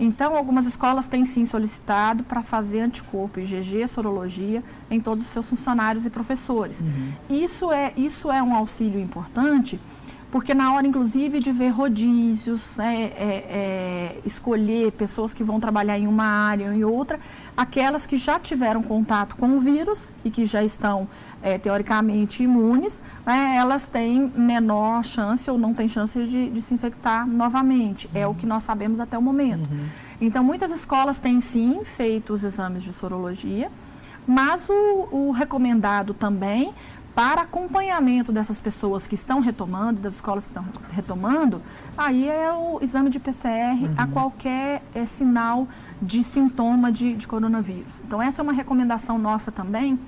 Então, 0.00 0.36
algumas 0.36 0.64
escolas 0.64 1.08
têm 1.08 1.24
sim 1.24 1.44
solicitado 1.44 2.22
para 2.22 2.42
fazer 2.42 2.80
anticorpo 2.80 3.40
IgG, 3.40 3.86
sorologia, 3.88 4.62
em 4.88 5.00
todos 5.00 5.24
os 5.24 5.30
seus 5.30 5.48
funcionários 5.48 6.06
e 6.06 6.10
professores. 6.10 6.82
Uhum. 6.82 7.12
Isso, 7.28 7.72
é, 7.72 7.92
isso 7.96 8.30
é 8.30 8.40
um 8.40 8.54
auxílio 8.54 9.00
importante 9.00 9.80
porque 10.30 10.52
na 10.52 10.74
hora, 10.74 10.86
inclusive, 10.86 11.40
de 11.40 11.50
ver 11.50 11.70
rodízios, 11.70 12.76
né, 12.76 13.12
é, 13.16 13.44
é, 13.48 14.20
escolher 14.26 14.92
pessoas 14.92 15.32
que 15.32 15.42
vão 15.42 15.58
trabalhar 15.58 15.98
em 15.98 16.06
uma 16.06 16.24
área 16.24 16.66
ou 16.66 16.72
em 16.72 16.84
outra, 16.84 17.18
aquelas 17.56 18.06
que 18.06 18.16
já 18.18 18.38
tiveram 18.38 18.82
contato 18.82 19.36
com 19.36 19.56
o 19.56 19.58
vírus 19.58 20.12
e 20.24 20.30
que 20.30 20.44
já 20.44 20.62
estão, 20.62 21.08
é, 21.42 21.56
teoricamente, 21.56 22.42
imunes, 22.42 23.02
né, 23.24 23.54
elas 23.56 23.88
têm 23.88 24.30
menor 24.36 25.02
chance 25.02 25.50
ou 25.50 25.56
não 25.56 25.72
têm 25.72 25.88
chance 25.88 26.22
de, 26.26 26.50
de 26.50 26.60
se 26.60 26.74
infectar 26.74 27.26
novamente. 27.26 28.06
Uhum. 28.08 28.20
É 28.20 28.26
o 28.26 28.34
que 28.34 28.44
nós 28.44 28.64
sabemos 28.64 29.00
até 29.00 29.16
o 29.16 29.22
momento. 29.22 29.70
Uhum. 29.70 29.86
Então, 30.20 30.44
muitas 30.44 30.70
escolas 30.70 31.18
têm, 31.18 31.40
sim, 31.40 31.82
feito 31.84 32.34
os 32.34 32.44
exames 32.44 32.82
de 32.82 32.92
sorologia, 32.92 33.70
mas 34.26 34.68
o, 34.68 35.08
o 35.10 35.30
recomendado 35.30 36.12
também 36.12 36.74
para 37.18 37.42
acompanhamento 37.42 38.30
dessas 38.30 38.60
pessoas 38.60 39.04
que 39.04 39.16
estão 39.16 39.40
retomando, 39.40 40.00
das 40.00 40.14
escolas 40.14 40.44
que 40.44 40.50
estão 40.50 40.64
retomando, 40.88 41.60
aí 41.96 42.28
é 42.28 42.52
o 42.52 42.78
exame 42.80 43.10
de 43.10 43.18
PCR 43.18 43.74
uhum. 43.74 43.94
a 43.96 44.06
qualquer 44.06 44.84
é, 44.94 45.04
sinal 45.04 45.66
de 46.00 46.22
sintoma 46.22 46.92
de, 46.92 47.14
de 47.14 47.26
coronavírus. 47.26 48.00
Então, 48.06 48.22
essa 48.22 48.40
é 48.40 48.42
uma 48.44 48.52
recomendação 48.52 49.18
nossa 49.18 49.50
também 49.50 49.98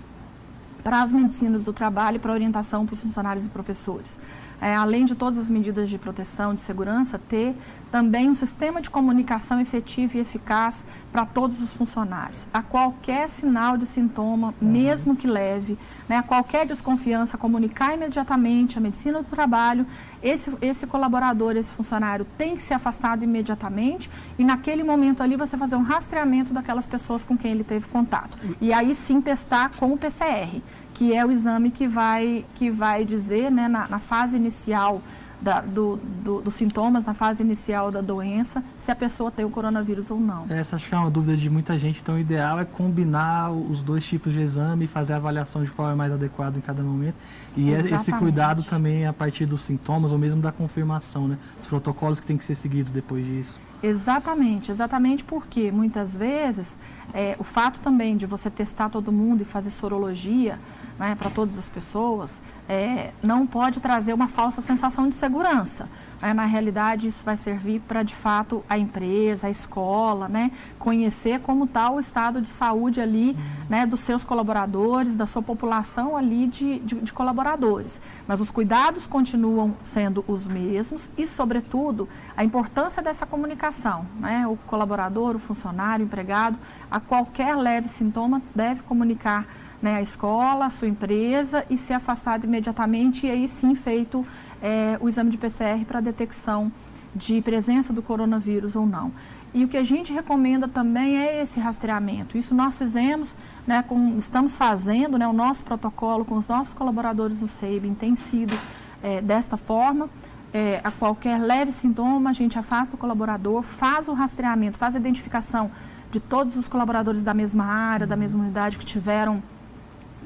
para 0.83 1.03
as 1.03 1.13
medicinas 1.13 1.65
do 1.65 1.73
trabalho 1.73 2.17
e 2.17 2.19
para 2.19 2.33
orientação 2.33 2.87
para 2.87 2.95
os 2.95 3.03
funcionários 3.03 3.47
e 3.47 3.49
professores 3.49 4.19
é, 4.61 4.75
além 4.75 5.05
de 5.05 5.15
todas 5.15 5.39
as 5.39 5.49
medidas 5.49 5.89
de 5.89 5.99
proteção, 5.99 6.53
de 6.53 6.61
segurança, 6.61 7.19
ter 7.19 7.57
também 7.91 8.29
um 8.29 8.35
sistema 8.35 8.81
de 8.81 8.91
comunicação 8.91 9.61
efetivo 9.61 10.17
e 10.17 10.21
eficaz 10.21 10.87
para 11.11 11.25
todos 11.25 11.61
os 11.63 11.75
funcionários. 11.75 12.47
A 12.53 12.63
qualquer 12.63 13.29
sinal 13.29 13.77
de 13.77 13.87
sintoma, 13.87 14.55
uhum. 14.61 14.69
mesmo 14.69 15.17
que 15.17 15.27
leve, 15.27 15.79
né, 16.09 16.19
a 16.19 16.23
qualquer 16.23 16.67
desconfiança, 16.67 17.39
comunicar 17.39 17.95
imediatamente 17.95 18.77
a 18.77 18.81
medicina 18.81 19.23
do 19.23 19.29
trabalho, 19.29 19.87
esse, 20.23 20.53
esse 20.61 20.87
colaborador, 20.87 21.57
esse 21.57 21.73
funcionário 21.73 22.27
tem 22.37 22.55
que 22.57 22.62
ser 22.62 22.75
afastado 22.75 23.23
imediatamente 23.23 24.11
e 24.39 24.45
naquele 24.45 24.83
momento 24.83 25.23
ali 25.23 25.37
você 25.37 25.57
fazer 25.57 25.77
um 25.77 25.83
rastreamento 25.83 26.53
daquelas 26.53 26.87
pessoas 26.87 27.25
com 27.25 27.37
quem 27.37 27.53
ele 27.53 27.65
teve 27.65 27.89
contato. 27.89 28.37
E 28.61 28.73
aí 28.73 28.95
sim 28.95 29.21
testar 29.21 29.71
com 29.79 29.93
o 29.93 29.99
PCR 29.99 30.61
que 31.00 31.15
é 31.15 31.25
o 31.25 31.31
exame 31.31 31.71
que 31.71 31.89
vai, 31.89 32.45
que 32.55 32.71
vai 32.71 33.07
dizer, 33.07 33.50
né, 33.50 33.69
na, 33.69 33.89
na 33.89 33.99
fase 33.99 34.37
inicial 34.37 35.00
da, 35.40 35.61
do, 35.61 35.99
do, 36.23 36.40
dos 36.40 36.54
sintomas, 36.54 37.04
na 37.04 37.14
fase 37.14 37.42
inicial 37.42 37.90
da 37.90 38.00
doença, 38.00 38.62
se 38.76 38.90
a 38.90 38.97
pessoa 38.97 39.30
tem 39.30 39.44
o 39.44 39.50
coronavírus 39.50 40.11
ou 40.11 40.20
não. 40.20 40.47
Essa 40.49 40.76
acho 40.76 40.88
que 40.88 40.94
é 40.94 40.99
uma 40.99 41.11
dúvida 41.11 41.37
de 41.37 41.49
muita 41.49 41.78
gente, 41.78 42.00
então 42.00 42.14
o 42.14 42.18
ideal 42.18 42.61
é 42.61 42.64
combinar 42.64 43.50
os 43.50 43.82
dois 43.82 44.04
tipos 44.04 44.32
de 44.32 44.40
exame 44.40 44.85
e 44.85 44.88
fazer 44.88 45.14
a 45.14 45.16
avaliação 45.16 45.62
de 45.62 45.73
qual 45.73 45.90
é 45.90 45.94
mais 45.94 46.12
adequado 46.12 46.56
em 46.56 46.61
cada 46.61 46.82
momento. 46.82 47.18
E 47.56 47.70
Exatamente. 47.70 47.94
esse 47.94 48.12
cuidado 48.12 48.62
também 48.62 49.04
é 49.04 49.06
a 49.06 49.12
partir 49.12 49.47
dos 49.47 49.62
sintomas 49.62 50.12
ou 50.12 50.18
mesmo 50.18 50.40
da 50.40 50.52
confirmação, 50.52 51.26
né? 51.26 51.38
Os 51.59 51.66
protocolos 51.66 52.20
que 52.20 52.26
têm 52.26 52.37
que 52.37 52.44
ser 52.44 52.54
seguidos 52.54 52.92
depois 52.92 53.25
disso. 53.25 53.61
Exatamente, 53.83 54.71
exatamente 54.71 55.25
porque 55.25 55.73
muitas 55.73 56.15
vezes 56.15 56.77
é, 57.15 57.35
o 57.39 57.45
fato 57.45 57.81
também 57.81 58.17
de 58.17 58.27
você 58.27 58.51
testar 58.51 58.89
todo 58.89 59.11
mundo 59.11 59.43
e 59.43 59.45
fazer 59.45 59.71
sorologia 59.71 60.59
né, 60.99 61.15
para 61.15 61.31
todas 61.31 61.57
as 61.59 61.69
pessoas 61.69 62.43
é, 62.69 63.11
não 63.23 63.47
pode 63.47 63.81
trazer 63.81 64.13
uma 64.13 64.29
falsa 64.29 64.61
sensação 64.61 65.09
de 65.09 65.15
segurança. 65.15 65.89
É, 66.21 66.35
na 66.35 66.45
realidade, 66.45 67.09
isso 67.09 67.25
vai 67.25 67.37
servir 67.37 67.81
para, 67.81 68.03
de 68.03 68.15
fato, 68.15 68.63
a 68.69 68.79
empresa, 68.79 69.47
a 69.47 69.51
escola, 69.51 70.29
né, 70.29 70.53
conhecer 70.79 71.41
como 71.41 71.65
está 71.65 71.91
o 71.91 71.99
estado 71.99 72.43
de 72.43 72.51
saúde 72.51 73.01
ali 73.01 73.35
né, 73.69 73.87
dos 73.87 74.01
seus 74.01 74.25
colaboradores, 74.25 75.17
da 75.17 75.27
sua 75.27 75.43
população 75.43 76.17
ali 76.17 76.47
de, 76.47 76.79
de, 76.81 76.97
de 76.97 77.13
colaboradores. 77.13 78.01
Mas 78.29 78.41
os 78.41 78.51
cuidados 78.51 79.07
continuam 79.07 79.75
sendo 79.83 80.23
os 80.29 80.47
mesmos 80.47 81.11
e, 81.17 81.27
sobretudo, 81.27 82.09
a 82.37 82.45
importância 82.45 83.03
dessa 83.03 83.25
comunicação. 83.25 83.70
Né, 84.19 84.47
o 84.47 84.57
colaborador, 84.67 85.37
o 85.37 85.39
funcionário, 85.39 86.05
o 86.05 86.07
empregado, 86.07 86.59
a 86.91 87.00
qualquer 87.00 87.57
leve 87.57 87.89
sintoma, 87.89 88.43
deve 88.55 88.83
comunicar 88.83 89.47
né, 89.83 89.97
a 89.97 90.03
escola, 90.03 90.67
a 90.67 90.71
sua 90.71 90.89
empresa 90.89 91.65
e 91.71 91.77
ser 91.77 91.95
afastado 91.95 92.45
imediatamente 92.45 93.27
e 93.27 93.31
aí 93.31 93.49
sim 93.49 93.75
feito 93.75 94.27
é, 94.62 94.99
o 95.00 95.09
exame 95.09 95.31
de 95.31 95.39
PCR 95.39 95.85
para 95.87 96.00
detecção 96.00 96.71
de 97.15 97.41
presença 97.43 97.93
do 97.93 98.03
coronavírus 98.03 98.77
ou 98.77 98.87
não. 98.87 99.12
E 99.53 99.65
o 99.65 99.69
que 99.69 99.77
a 99.77 99.83
gente 99.83 100.12
recomenda 100.12 100.69
também 100.69 101.19
é 101.19 101.43
esse 101.43 101.59
rastreamento. 101.59 102.39
Isso 102.39 102.55
nós 102.55 102.79
fizemos, 102.79 103.37
né, 103.66 103.83
com, 103.83 104.16
estamos 104.16 104.57
fazendo, 104.57 105.18
né, 105.18 105.27
o 105.27 105.33
nosso 105.33 105.64
protocolo 105.64 106.25
com 106.25 106.37
os 106.37 106.47
nossos 106.47 106.73
colaboradores 106.73 107.40
no 107.40 107.49
SEIBIN 107.49 107.94
tem 107.94 108.14
sido 108.14 108.57
é, 109.03 109.21
desta 109.21 109.57
forma. 109.57 110.09
É, 110.53 110.81
a 110.83 110.91
qualquer 110.91 111.41
leve 111.41 111.71
sintoma, 111.71 112.31
a 112.31 112.33
gente 112.33 112.59
afasta 112.59 112.97
o 112.97 112.99
colaborador, 112.99 113.63
faz 113.63 114.09
o 114.09 114.13
rastreamento, 114.13 114.77
faz 114.77 114.97
a 114.97 114.99
identificação 114.99 115.71
de 116.11 116.19
todos 116.19 116.57
os 116.57 116.67
colaboradores 116.67 117.23
da 117.23 117.33
mesma 117.33 117.65
área, 117.65 118.07
da 118.07 118.17
mesma 118.17 118.43
unidade 118.43 118.77
que 118.77 118.85
tiveram 118.85 119.41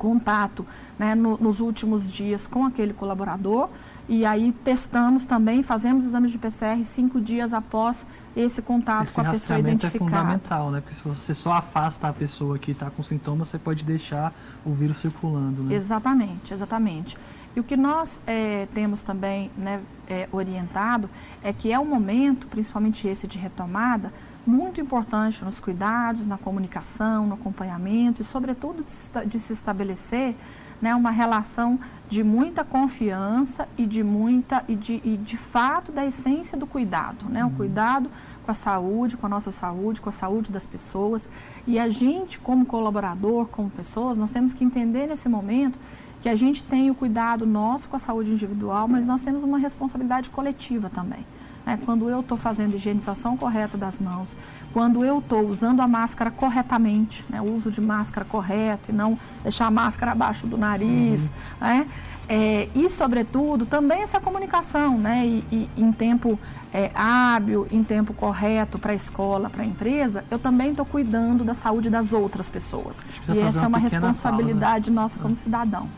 contato 0.05 0.67
né, 0.99 1.15
no, 1.15 1.39
nos 1.39 1.61
últimos 1.61 2.13
dias 2.13 2.47
com 2.47 2.67
aquele 2.67 2.93
colaborador 2.93 3.71
e 4.07 4.27
aí 4.27 4.53
testamos 4.53 5.25
também, 5.25 5.63
fazemos 5.63 6.05
exames 6.05 6.31
de 6.31 6.37
PCR 6.37 6.85
cinco 6.85 7.19
dias 7.19 7.55
após 7.55 8.07
esse 8.37 8.61
contato 8.61 9.05
esse 9.05 9.15
com 9.15 9.23
a 9.23 9.31
pessoa 9.31 9.59
identificada. 9.59 9.97
é 9.97 9.99
fundamental, 9.99 10.71
né? 10.71 10.81
Porque 10.83 10.95
se 10.95 11.03
você 11.03 11.33
só 11.33 11.53
afasta 11.55 12.09
a 12.09 12.13
pessoa 12.13 12.59
que 12.59 12.73
está 12.73 12.91
com 12.91 13.03
sintomas, 13.03 13.49
você 13.49 13.59
pode 13.59 13.83
deixar 13.83 14.35
o 14.63 14.73
vírus 14.73 14.99
circulando, 14.99 15.63
né? 15.63 15.75
Exatamente, 15.75 16.53
exatamente. 16.53 17.17
E 17.57 17.61
o 17.61 17.65
que 17.65 17.79
nós 17.79 18.21
é, 18.27 18.69
temos 18.75 19.03
também 19.03 19.51
né, 19.57 19.81
é, 20.07 20.29
orientado 20.31 21.09
é 21.43 21.53
que 21.53 21.73
é 21.73 21.79
um 21.79 21.87
momento, 21.87 22.47
principalmente 22.49 23.09
esse 23.09 23.27
de 23.27 23.39
retomada, 23.39 24.13
muito 24.47 24.81
importante 24.81 25.45
nos 25.45 25.61
cuidados, 25.61 26.27
na 26.27 26.37
comunicação, 26.37 27.27
no 27.27 27.35
acompanhamento 27.35 28.21
e, 28.21 28.25
sobretudo, 28.25 28.85
de, 29.27 29.39
se 29.39 29.53
estabelecer 29.53 30.35
né, 30.81 30.95
uma 30.95 31.11
relação 31.11 31.79
de 32.09 32.23
muita 32.23 32.63
confiança 32.65 33.67
e 33.79 33.87
de 33.87 34.03
muita 34.03 34.65
e 34.69 34.77
de, 34.77 35.01
e 35.05 35.17
de 35.17 35.37
fato 35.37 35.91
da 35.91 36.05
essência 36.05 36.59
do 36.59 36.67
cuidado, 36.67 37.25
né, 37.27 37.43
o 37.43 37.49
uhum. 37.49 37.55
cuidado 37.55 38.11
com 38.45 38.51
a 38.51 38.55
saúde, 38.55 39.17
com 39.17 39.25
a 39.25 39.29
nossa 39.29 39.51
saúde, 39.51 40.01
com 40.01 40.11
a 40.11 40.13
saúde 40.13 40.53
das 40.53 40.67
pessoas. 40.67 41.31
E 41.67 41.79
a 41.79 41.89
gente, 41.89 42.39
como 42.39 42.67
colaborador, 42.67 43.47
como 43.47 43.71
pessoas, 43.71 44.19
nós 44.19 44.31
temos 44.31 44.53
que 44.53 44.63
entender 44.63 45.07
nesse 45.07 45.29
momento 45.29 45.79
que 46.21 46.29
a 46.29 46.35
gente 46.35 46.63
tem 46.63 46.91
o 46.91 46.95
cuidado 46.95 47.47
nosso 47.47 47.89
com 47.89 47.97
a 47.97 47.99
saúde 47.99 48.33
individual, 48.33 48.89
mas 48.89 49.07
nós 49.07 49.23
temos 49.23 49.43
uma 49.45 49.59
responsabilidade 49.59 50.31
coletiva 50.31 50.89
também. 50.89 51.27
Né? 51.65 51.79
Quando 51.85 52.09
eu 52.09 52.21
estou 52.21 52.37
fazendo 52.37 52.75
higienização 52.75 53.37
correta 53.37 53.77
das 53.77 53.99
mãos, 53.99 54.37
quando 54.73 55.05
eu 55.05 55.19
estou 55.19 55.49
usando 55.49 55.81
a 55.81 55.89
máscara 55.89 56.31
corretamente, 56.31 57.25
né? 57.29 57.41
o 57.41 57.53
uso 57.53 57.71
de 57.71 57.81
máscara 57.81 58.27
correto 58.27 58.91
e 58.91 58.95
não 58.95 59.19
deixar 59.43 59.67
a 59.67 59.71
máscara 59.71 60.13
abaixo 60.13 60.47
do 60.47 60.57
nariz, 60.59 61.33
uhum. 61.61 61.67
né? 61.67 61.87
É, 62.27 62.69
e, 62.75 62.89
sobretudo, 62.89 63.67
também 63.67 64.01
essa 64.01 64.19
comunicação, 64.19 64.97
né? 64.99 65.27
E, 65.27 65.45
e 65.53 65.71
em 65.77 65.93
tempo 65.93 66.39
é, 66.73 66.91
hábil, 66.95 67.67
em 67.71 67.83
tempo 67.85 68.15
correto 68.15 68.79
para 68.79 68.93
a 68.93 68.95
escola, 68.95 69.51
para 69.51 69.63
a 69.63 69.67
empresa, 69.67 70.25
eu 70.31 70.39
também 70.39 70.71
estou 70.71 70.87
cuidando 70.87 71.45
da 71.45 71.53
saúde 71.53 71.91
das 71.91 72.15
outras 72.15 72.49
pessoas. 72.49 73.05
E 73.29 73.39
essa 73.41 73.67
é 73.67 73.69
uma 73.69 73.79
responsabilidade 73.79 74.87
pausa. 74.87 75.01
nossa 75.03 75.19
como 75.19 75.37
cidadão. 75.37 75.89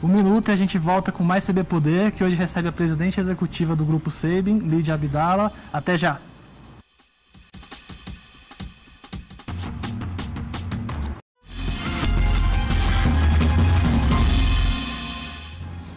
Um 0.00 0.06
minuto 0.06 0.48
e 0.48 0.52
a 0.52 0.56
gente 0.56 0.78
volta 0.78 1.10
com 1.10 1.24
mais 1.24 1.44
CB 1.44 1.64
Poder, 1.64 2.12
que 2.12 2.22
hoje 2.22 2.36
recebe 2.36 2.68
a 2.68 2.72
presidente 2.72 3.18
executiva 3.18 3.74
do 3.74 3.84
Grupo 3.84 4.12
Sabin, 4.12 4.58
Lídia 4.60 4.94
Abdala. 4.94 5.52
Até 5.72 5.98
já! 5.98 6.20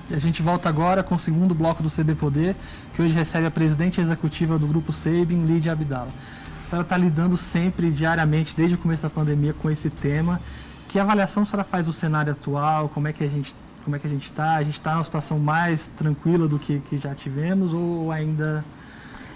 E 0.10 0.16
a 0.16 0.20
gente 0.20 0.42
volta 0.42 0.68
agora 0.68 1.04
com 1.04 1.14
o 1.14 1.20
segundo 1.20 1.54
bloco 1.54 1.84
do 1.84 1.90
CB 1.90 2.16
Poder, 2.16 2.56
que 2.96 3.04
hoje 3.04 3.14
recebe 3.14 3.46
a 3.46 3.52
presidente 3.52 4.02
executiva 4.02 4.58
do 4.58 4.66
Grupo 4.66 4.92
Sabin, 4.92 5.46
Lídia 5.46 5.74
Abdala. 5.74 6.10
A 6.66 6.68
senhora 6.68 6.84
está 6.84 6.98
lidando 6.98 7.38
sempre, 7.38 7.92
diariamente, 7.92 8.56
desde 8.56 8.74
o 8.74 8.78
começo 8.80 9.04
da 9.04 9.12
pandemia, 9.12 9.54
com 9.54 9.70
esse 9.70 9.92
tema. 9.92 10.42
Que 10.90 10.98
avaliação 10.98 11.44
a 11.44 11.46
senhora 11.46 11.64
faz 11.64 11.86
do 11.86 11.94
cenário 11.94 12.32
atual? 12.32 12.90
Como 12.90 13.08
é 13.08 13.14
que 13.14 13.24
a 13.24 13.30
gente 13.30 13.54
como 13.84 13.96
é 13.96 14.00
que 14.00 14.08
a 14.08 14.10
gente 14.10 14.26
está? 14.26 14.56
A 14.56 14.64
gente 14.64 14.78
está 14.78 14.94
numa 14.94 15.04
situação 15.04 15.40
mais 15.40 15.88
tranquila 15.98 16.48
do 16.48 16.58
que, 16.58 16.80
que 16.80 16.98
já 16.98 17.14
tivemos 17.14 17.74
ou 17.74 18.12
ainda 18.12 18.64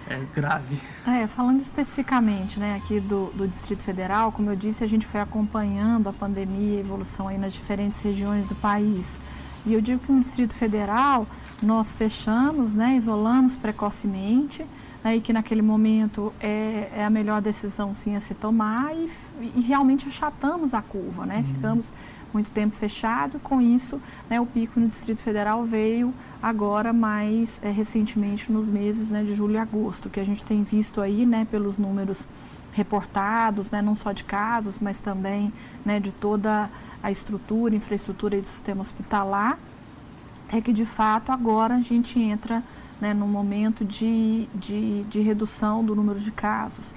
é 0.10 0.22
grave? 0.36 0.80
É, 1.06 1.26
falando 1.28 1.60
especificamente 1.60 2.60
né, 2.60 2.76
aqui 2.76 3.00
do, 3.00 3.32
do 3.34 3.48
Distrito 3.48 3.82
Federal, 3.82 4.32
como 4.32 4.50
eu 4.50 4.56
disse, 4.56 4.84
a 4.84 4.88
gente 4.88 5.06
foi 5.06 5.20
acompanhando 5.20 6.08
a 6.08 6.14
pandemia 6.14 6.76
e 6.76 6.78
a 6.78 6.80
evolução 6.80 7.28
aí 7.28 7.38
nas 7.38 7.54
diferentes 7.54 8.00
regiões 8.02 8.50
do 8.50 8.56
país. 8.56 9.20
E 9.66 9.74
eu 9.74 9.82
digo 9.82 10.00
que 10.00 10.12
no 10.12 10.20
Distrito 10.20 10.54
Federal 10.54 11.28
nós 11.62 11.96
fechamos, 11.96 12.76
né, 12.76 12.96
isolamos 12.96 13.58
precocemente, 13.58 14.64
né, 15.04 15.16
e 15.16 15.22
que 15.22 15.34
naquele 15.34 15.64
momento 15.64 16.32
é, 16.40 16.92
é, 16.96 17.06
a 17.06 17.10
melhor 17.10 17.42
decisão 17.42 17.92
sim 17.92 18.16
a 18.16 18.20
se 18.20 18.36
tomar 18.36 18.96
e, 18.96 19.10
e 19.56 19.62
realmente 19.62 20.08
achatamos 20.08 20.74
a 20.74 20.82
curva, 20.84 21.26
né? 21.26 21.38
Uhum. 21.38 21.44
Ficamos 21.44 21.94
muito 22.36 22.52
tempo 22.52 22.76
fechado, 22.76 23.40
com 23.40 23.62
isso 23.62 24.00
né, 24.30 24.42
o 24.42 24.46
pico 24.46 24.78
no 24.78 24.88
Distrito 24.88 25.20
Federal 25.20 25.64
veio 25.64 26.14
agora 26.44 26.92
mais 26.92 27.62
é, 27.64 27.72
recentemente 27.72 28.52
nos 28.52 28.68
meses 28.68 29.10
né, 29.10 29.24
de 29.24 29.34
julho 29.34 29.54
e 29.54 29.58
agosto, 29.58 30.10
que 30.10 30.20
a 30.20 30.24
gente 30.26 30.44
tem 30.44 30.62
visto 30.62 31.00
aí 31.00 31.26
né, 31.26 31.48
pelos 31.50 31.78
números 31.78 32.28
reportados, 32.74 33.72
né, 33.72 33.82
não 33.82 33.96
só 33.96 34.12
de 34.12 34.26
casos, 34.26 34.82
mas 34.82 35.00
também 35.00 35.54
né, 35.86 35.98
de 35.98 36.12
toda 36.12 36.70
a 37.02 37.10
estrutura, 37.10 37.74
infraestrutura 37.74 38.40
do 38.42 38.48
sistema 38.48 38.82
hospitalar, 38.82 39.58
é 40.52 40.60
que 40.60 40.74
de 40.74 40.86
fato 40.86 41.32
agora 41.32 41.76
a 41.76 41.80
gente 41.80 42.20
entra 42.20 42.62
né, 43.00 43.14
no 43.14 43.28
momento 43.28 43.86
de, 43.86 44.50
de, 44.54 45.04
de, 45.04 45.22
redução 45.22 45.86
do 45.86 45.96
número 45.96 46.20
de 46.20 46.34
casos. 46.34 46.94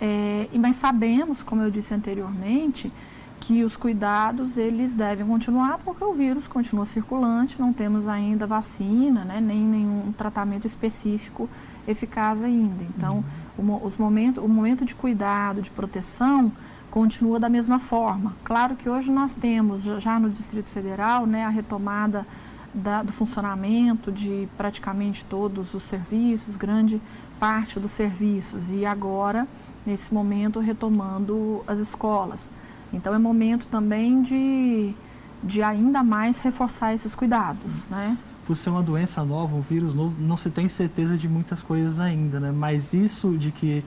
É, 0.00 0.48
mas 0.54 0.76
sabemos, 0.76 1.42
como 1.42 1.60
eu 1.62 1.70
disse 1.72 1.92
anteriormente, 1.92 2.92
que 3.46 3.62
os 3.62 3.76
cuidados 3.76 4.56
eles 4.58 4.96
devem 4.96 5.24
continuar 5.24 5.78
porque 5.84 6.02
o 6.02 6.12
vírus 6.12 6.48
continua 6.48 6.84
circulante, 6.84 7.60
não 7.60 7.72
temos 7.72 8.08
ainda 8.08 8.44
vacina, 8.44 9.24
né, 9.24 9.40
nem 9.40 9.60
nenhum 9.60 10.12
tratamento 10.18 10.66
específico 10.66 11.48
eficaz 11.86 12.42
ainda. 12.42 12.82
Então, 12.82 13.24
uhum. 13.56 13.74
o, 13.74 13.86
os 13.86 13.96
momento, 13.96 14.40
o 14.40 14.48
momento 14.48 14.84
de 14.84 14.96
cuidado, 14.96 15.62
de 15.62 15.70
proteção, 15.70 16.50
continua 16.90 17.38
da 17.38 17.48
mesma 17.48 17.78
forma. 17.78 18.34
Claro 18.42 18.74
que 18.74 18.88
hoje 18.88 19.12
nós 19.12 19.36
temos 19.36 19.84
já 19.84 20.18
no 20.18 20.28
Distrito 20.28 20.68
Federal 20.68 21.24
né, 21.24 21.44
a 21.44 21.48
retomada 21.48 22.26
da, 22.74 23.04
do 23.04 23.12
funcionamento 23.12 24.10
de 24.10 24.48
praticamente 24.56 25.24
todos 25.24 25.72
os 25.72 25.84
serviços, 25.84 26.56
grande 26.56 27.00
parte 27.38 27.78
dos 27.78 27.92
serviços, 27.92 28.72
e 28.72 28.84
agora, 28.84 29.46
nesse 29.86 30.12
momento, 30.12 30.58
retomando 30.58 31.62
as 31.64 31.78
escolas. 31.78 32.50
Então, 32.92 33.14
é 33.14 33.18
momento 33.18 33.66
também 33.66 34.22
de, 34.22 34.94
de 35.42 35.62
ainda 35.62 36.02
mais 36.02 36.38
reforçar 36.40 36.94
esses 36.94 37.14
cuidados, 37.14 37.88
né? 37.88 38.16
Por 38.46 38.56
ser 38.56 38.70
uma 38.70 38.82
doença 38.82 39.24
nova, 39.24 39.56
um 39.56 39.60
vírus 39.60 39.92
novo, 39.92 40.16
não 40.20 40.36
se 40.36 40.50
tem 40.50 40.68
certeza 40.68 41.16
de 41.16 41.28
muitas 41.28 41.62
coisas 41.62 41.98
ainda, 41.98 42.38
né? 42.38 42.52
Mas 42.52 42.92
isso 42.92 43.36
de 43.36 43.50
que 43.50 43.84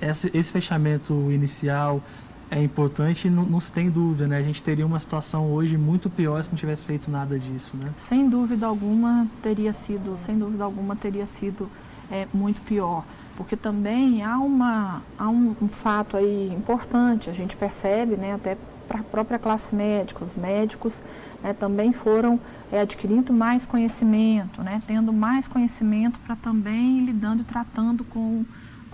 esse, 0.00 0.30
esse 0.34 0.50
fechamento 0.50 1.30
inicial 1.30 2.02
é 2.50 2.62
importante, 2.62 3.28
não, 3.28 3.44
não 3.44 3.60
se 3.60 3.72
tem 3.72 3.90
dúvida, 3.90 4.26
né? 4.26 4.36
A 4.38 4.42
gente 4.42 4.62
teria 4.62 4.86
uma 4.86 4.98
situação 4.98 5.50
hoje 5.52 5.76
muito 5.76 6.10
pior 6.10 6.42
se 6.42 6.50
não 6.50 6.56
tivesse 6.56 6.84
feito 6.84 7.10
nada 7.10 7.38
disso, 7.38 7.76
né? 7.76 7.90
Sem 7.96 8.28
dúvida 8.28 8.66
alguma 8.66 9.26
teria 9.42 9.72
sido, 9.72 10.16
sem 10.16 10.38
dúvida 10.38 10.64
alguma 10.64 10.94
teria 10.94 11.26
sido 11.26 11.68
é, 12.10 12.26
muito 12.32 12.60
pior, 12.60 13.04
porque 13.36 13.56
também 13.56 14.22
há 14.22 14.38
uma 14.38 15.02
há 15.18 15.28
um, 15.28 15.54
um 15.60 15.68
fato 15.68 16.16
aí 16.16 16.52
importante, 16.54 17.30
a 17.30 17.32
gente 17.32 17.56
percebe, 17.56 18.16
né? 18.16 18.34
Até 18.34 18.56
para 18.86 19.00
a 19.00 19.02
própria 19.04 19.38
classe 19.38 19.74
médica, 19.74 20.22
os 20.22 20.36
médicos 20.36 21.02
né, 21.42 21.54
também 21.54 21.90
foram 21.90 22.38
é, 22.70 22.80
adquirindo 22.80 23.32
mais 23.32 23.64
conhecimento, 23.64 24.62
né, 24.62 24.82
tendo 24.86 25.10
mais 25.10 25.48
conhecimento 25.48 26.20
para 26.20 26.36
também 26.36 27.02
lidando 27.02 27.40
e 27.40 27.44
tratando 27.44 28.04
com 28.04 28.44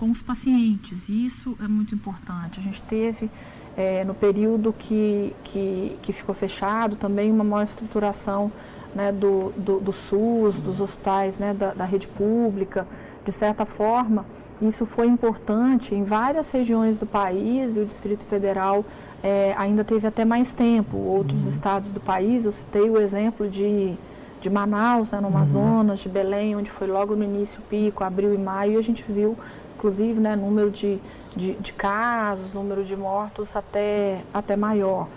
com 0.01 0.09
os 0.09 0.19
pacientes. 0.19 1.09
E 1.09 1.25
isso 1.27 1.55
é 1.63 1.67
muito 1.67 1.93
importante. 1.93 2.59
A 2.59 2.63
gente 2.63 2.81
teve, 2.81 3.29
é, 3.77 4.03
no 4.03 4.15
período 4.15 4.73
que, 4.73 5.31
que, 5.43 5.95
que, 6.01 6.11
ficou 6.11 6.33
fechado, 6.33 6.95
também 6.95 7.31
uma 7.31 7.43
maior 7.43 7.61
estruturação 7.61 8.51
né, 8.95 9.11
do, 9.11 9.53
do, 9.55 9.79
do, 9.79 9.93
SUS, 9.93 10.59
dos 10.59 10.81
hospitais 10.81 11.37
né, 11.37 11.53
da, 11.53 11.75
da 11.75 11.85
rede 11.85 12.07
pública. 12.07 12.87
De 13.23 13.31
certa 13.31 13.65
forma, 13.65 14.25
isso 14.61 14.85
foi 14.85 15.07
importante 15.07 15.95
em 15.95 16.03
várias 16.03 16.51
regiões 16.51 16.99
do 16.99 17.05
país 17.05 17.75
e 17.75 17.79
o 17.79 17.85
Distrito 17.85 18.23
Federal 18.23 18.83
é, 19.23 19.53
ainda 19.57 19.83
teve 19.83 20.07
até 20.07 20.25
mais 20.25 20.53
tempo. 20.53 20.97
Outros 20.97 21.43
uhum. 21.43 21.49
estados 21.49 21.91
do 21.91 21.99
país, 21.99 22.45
eu 22.45 22.51
citei 22.51 22.89
o 22.89 22.99
exemplo 22.99 23.49
de, 23.49 23.95
de 24.39 24.49
Manaus, 24.49 25.11
né, 25.11 25.19
no 25.19 25.27
uhum. 25.27 25.35
Amazonas, 25.35 25.99
uhum. 25.99 26.03
de 26.03 26.09
Belém, 26.09 26.55
onde 26.55 26.69
foi 26.69 26.87
logo 26.87 27.15
no 27.15 27.23
início 27.23 27.61
pico, 27.69 28.03
abril 28.03 28.33
e 28.33 28.37
maio, 28.37 28.73
e 28.73 28.77
a 28.77 28.81
gente 28.81 29.03
viu 29.07 29.35
inclusive, 29.81 30.21
né, 30.21 30.35
número 30.35 30.69
de, 30.69 30.99
de, 31.35 31.53
de, 31.53 31.73
casos, 31.73 32.53
número 32.53 32.83
de 32.83 32.95
mortos 32.95 33.55
até, 33.55 34.21
até 34.31 34.55
maior. 34.55 35.07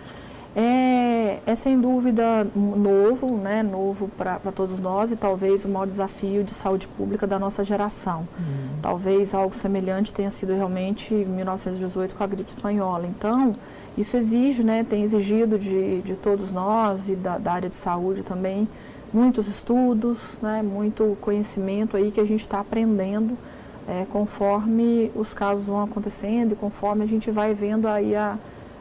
É, 0.57 1.41
é 1.45 1.55
sem 1.57 1.81
dúvida 1.81 2.47
novo, 2.55 3.37
né, 3.37 3.63
novo 3.63 4.09
para 4.17 4.39
todos 4.55 4.79
nós 4.79 5.11
e 5.11 5.17
talvez 5.17 5.65
o 5.65 5.69
maior 5.69 5.87
desafio 5.87 6.45
de 6.45 6.55
saúde 6.55 6.87
pública 6.87 7.27
da 7.27 7.39
nossa 7.39 7.65
geração. 7.65 8.21
Uhum. 8.39 8.79
Talvez 8.81 9.35
algo 9.35 9.55
semelhante 9.55 10.13
tenha 10.13 10.31
sido 10.31 10.55
realmente 10.55 11.13
1918 11.13 12.15
com 12.15 12.23
a 12.23 12.27
gripe 12.27 12.51
espanhola. 12.51 13.07
Então, 13.07 13.51
isso 13.99 14.17
exige, 14.17 14.63
né, 14.63 14.85
tem 14.85 15.03
exigido 15.03 15.59
de, 15.59 16.03
de 16.03 16.15
todos 16.15 16.53
nós 16.53 17.09
e 17.09 17.17
da, 17.17 17.37
da 17.37 17.53
área 17.53 17.69
de 17.69 17.75
saúde 17.75 18.23
também 18.23 18.69
muitos 19.13 19.47
estudos, 19.47 20.37
né, 20.43 20.61
muito 20.61 21.17
conhecimento 21.21 21.97
aí 21.97 22.11
que 22.11 22.21
a 22.21 22.25
gente 22.25 22.41
está 22.41 22.59
aprendendo 22.59 23.39
é, 23.87 24.07
conforme 24.11 25.11
os 25.15 25.33
casos 25.33 25.67
vão 25.67 25.83
acontecendo 25.83 26.53
e 26.53 26.57
conforme 26.57 27.05
a 27.05 27.07
gente 27.07 27.31
vai 27.31 27.55
vendo 27.55 27.87
aí 27.87 28.17
a, 28.17 28.37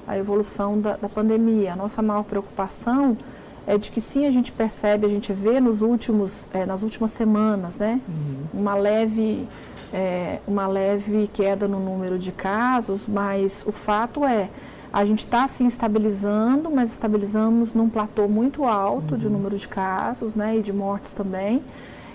a 0.08 0.18
evolução 0.18 0.80
da, 0.80 0.98
da 0.98 1.10
pandemia. 1.10 1.74
A 1.74 1.76
nossa 1.76 2.02
maior 2.02 2.24
preocupação 2.24 3.18
é 3.66 3.78
de 3.78 3.92
que 3.92 4.02
sim 4.02 4.26
a 4.26 4.32
gente 4.32 4.52
percebe, 4.52 5.06
a 5.06 5.10
gente 5.10 5.32
vê 5.32 5.60
nos 5.60 5.82
últimos, 5.82 6.48
é, 6.54 6.66
nas 6.66 6.82
últimas 6.82 7.12
semanas, 7.12 7.80
né, 7.80 8.02
uhum. 8.08 8.62
uma 8.62 8.76
leve 8.76 9.48
é, 9.94 10.40
uma 10.48 10.66
leve 10.66 11.30
queda 11.32 11.68
no 11.68 11.80
número 11.80 12.18
de 12.18 12.32
casos, 12.32 13.08
mas 13.08 13.64
o 13.68 13.72
fato 13.72 14.26
é 14.26 14.50
a 14.92 15.06
gente 15.06 15.20
está 15.20 15.48
se 15.48 15.66
estabilizando, 15.66 16.70
mas 16.70 16.92
estabilizamos 16.92 17.74
num 17.74 17.90
platô 17.90 18.28
muito 18.28 18.64
alto 18.64 19.14
uhum. 19.14 19.20
de 19.20 19.30
número 19.30 19.58
de 19.58 19.68
casos, 19.68 20.36
né, 20.36 20.58
e 20.58 20.62
de 20.62 20.74
mortes 20.74 21.14
também. 21.14 21.64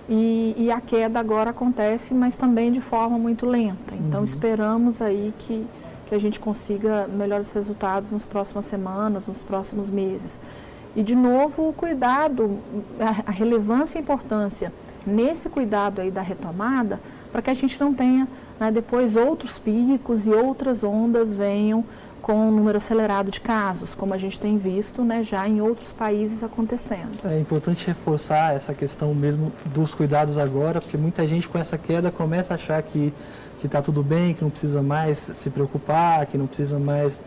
E, 0.08 0.54
e, 0.56 0.70
a 0.70 0.80
queda 0.80 1.20
agora 1.20 1.50
acontece, 1.50 2.14
mas 2.14 2.36
também 2.36 2.72
de 2.72 2.80
forma 2.80 3.18
muito 3.18 3.44
lenta. 3.44 3.94
Então, 3.94 4.20
uhum. 4.20 4.24
esperamos 4.24 5.02
aí 5.02 5.34
que, 5.38 5.66
que 6.08 6.14
a 6.14 6.18
gente 6.18 6.40
consiga 6.40 7.06
melhores 7.06 7.52
resultados 7.52 8.10
nas 8.12 8.24
próximas 8.24 8.64
semanas, 8.64 9.28
nos 9.28 9.42
próximos 9.42 9.90
meses. 9.90 10.40
E, 10.96 11.02
de 11.02 11.14
novo, 11.14 11.68
o 11.68 11.72
cuidado, 11.72 12.58
a, 12.98 13.30
relevância 13.30 13.98
e 13.98 14.00
a 14.00 14.02
importância 14.02 14.72
nesse 15.06 15.48
cuidado 15.48 16.00
aí 16.00 16.10
da 16.10 16.22
retomada, 16.22 16.98
para 17.30 17.42
que 17.42 17.50
a 17.50 17.54
gente 17.54 17.78
não 17.78 17.92
tenha 17.92 18.26
né, 18.58 18.70
depois 18.70 19.16
outros 19.16 19.58
picos 19.58 20.26
e 20.26 20.30
outras 20.30 20.82
ondas 20.82 21.34
venham 21.34 21.84
com 22.20 22.48
um 22.48 22.50
número 22.50 22.76
acelerado 22.76 23.30
de 23.30 23.40
casos, 23.40 23.94
como 23.94 24.12
a 24.12 24.18
gente 24.18 24.40
tem 24.40 24.58
visto 24.58 25.04
né, 25.04 25.22
já 25.22 25.48
em 25.48 25.60
outros 25.60 25.92
países 25.92 26.42
acontecendo. 26.42 27.18
É 27.24 27.38
importante 27.38 27.86
reforçar 27.86 28.54
essa 28.54 28.74
questão 28.74 29.14
mesmo 29.14 29.52
dos 29.66 29.94
cuidados 29.94 30.36
agora, 30.36 30.80
porque 30.80 30.96
muita 30.96 31.26
gente 31.26 31.48
com 31.48 31.58
essa 31.58 31.78
queda 31.78 32.10
começa 32.10 32.54
a 32.54 32.56
achar 32.56 32.82
que 32.82 33.12
está 33.66 33.82
tudo 33.82 34.02
bem, 34.02 34.34
que 34.34 34.42
não 34.42 34.50
precisa 34.50 34.82
mais 34.82 35.18
se 35.18 35.50
preocupar, 35.50 36.26
que 36.26 36.38
não 36.38 36.46
precisa 36.46 36.78
mais 36.78 37.20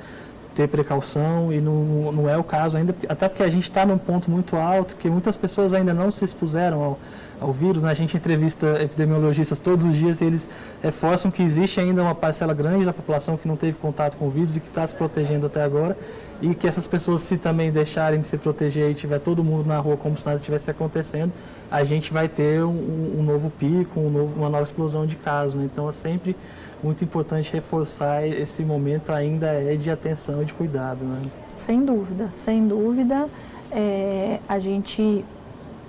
ter 0.56 0.68
precaução 0.68 1.52
e 1.52 1.60
não, 1.62 2.12
não 2.12 2.30
é 2.30 2.38
o 2.38 2.44
caso 2.44 2.78
ainda, 2.78 2.94
até 3.08 3.30
porque 3.30 3.44
a 3.44 3.50
gente 3.50 3.64
está 3.64 3.86
num 3.86 3.98
ponto 3.98 4.30
muito 4.30 4.56
alto, 4.56 4.96
que 4.96 5.10
muitas 5.10 5.38
pessoas 5.38 5.74
ainda 5.74 5.94
não 5.94 6.12
se 6.12 6.26
expuseram 6.26 6.82
ao, 6.84 7.00
ao 7.42 7.52
vírus. 7.52 7.82
Né? 7.82 7.90
A 7.90 7.94
gente 7.94 8.16
entrevista 8.16 8.82
epidemiologistas 8.82 9.60
todos 9.60 9.84
os 9.84 9.96
dias 9.96 10.22
e 10.22 10.26
eles 10.26 10.48
reforçam 10.82 11.32
que 11.32 11.42
existe 11.42 11.80
ainda 11.80 12.04
uma 12.04 12.14
parcela 12.14 12.54
grande 12.54 12.86
da 12.86 12.94
população 12.94 13.36
que 13.36 13.48
não 13.48 13.58
teve 13.58 13.78
contato 13.80 14.16
com 14.16 14.28
o 14.28 14.30
vírus 14.30 14.56
e 14.56 14.60
que 14.60 14.68
está 14.68 14.86
se 14.88 14.94
protegendo 14.94 15.48
até 15.48 15.64
agora. 15.64 15.98
E 16.42 16.56
que 16.56 16.68
essas 16.68 16.88
pessoas, 16.88 17.22
se 17.22 17.38
também 17.38 17.72
deixarem 17.72 18.20
de 18.20 18.28
se 18.28 18.38
proteger 18.38 18.90
e 18.90 18.96
tiver 18.96 19.20
todo 19.20 19.44
mundo 19.44 19.66
na 19.66 19.78
rua 19.78 19.98
como 19.98 20.18
se 20.18 20.26
nada 20.26 20.38
estivesse 20.38 20.72
acontecendo, 20.72 21.34
a 21.70 21.84
gente 21.84 22.14
vai 22.14 22.28
ter 22.28 22.64
um, 22.64 23.20
um 23.20 23.24
novo 23.24 23.52
pico, 23.52 24.00
um 24.00 24.10
novo, 24.10 24.40
uma 24.40 24.50
nova 24.50 24.64
explosão 24.64 25.06
de 25.06 25.16
casos. 25.16 25.56
Né? 25.56 25.70
Então 25.72 25.90
é 25.90 25.92
sempre 25.92 26.36
muito 26.84 27.04
importante 27.04 27.54
reforçar 27.54 28.26
esse 28.26 28.64
momento 28.64 29.12
ainda 29.12 29.48
é 29.48 29.76
de 29.76 29.92
atenção 29.92 30.42
e 30.42 30.46
de 30.46 30.54
cuidado. 30.54 31.06
Né? 31.06 31.30
Sem 31.56 31.86
dúvida, 31.86 32.30
sem 32.34 32.68
dúvida. 32.68 33.28
É, 33.72 34.40
a 34.50 34.60
gente 34.60 35.24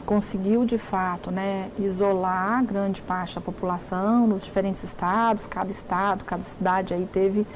conseguiu 0.07 0.65
de 0.65 0.79
fato 0.79 1.31
né, 1.31 1.71
isolar 1.79 2.65
grande 2.65 3.03
parte 3.03 3.35
da 3.35 3.41
população 3.41 4.27
nos 4.27 4.45
diferentes 4.45 4.83
estados, 4.83 5.47
cada 5.47 5.71
estado, 5.71 6.25
cada 6.25 6.43
cidade 6.43 6.95
aí 6.95 7.07
teve 7.11 7.47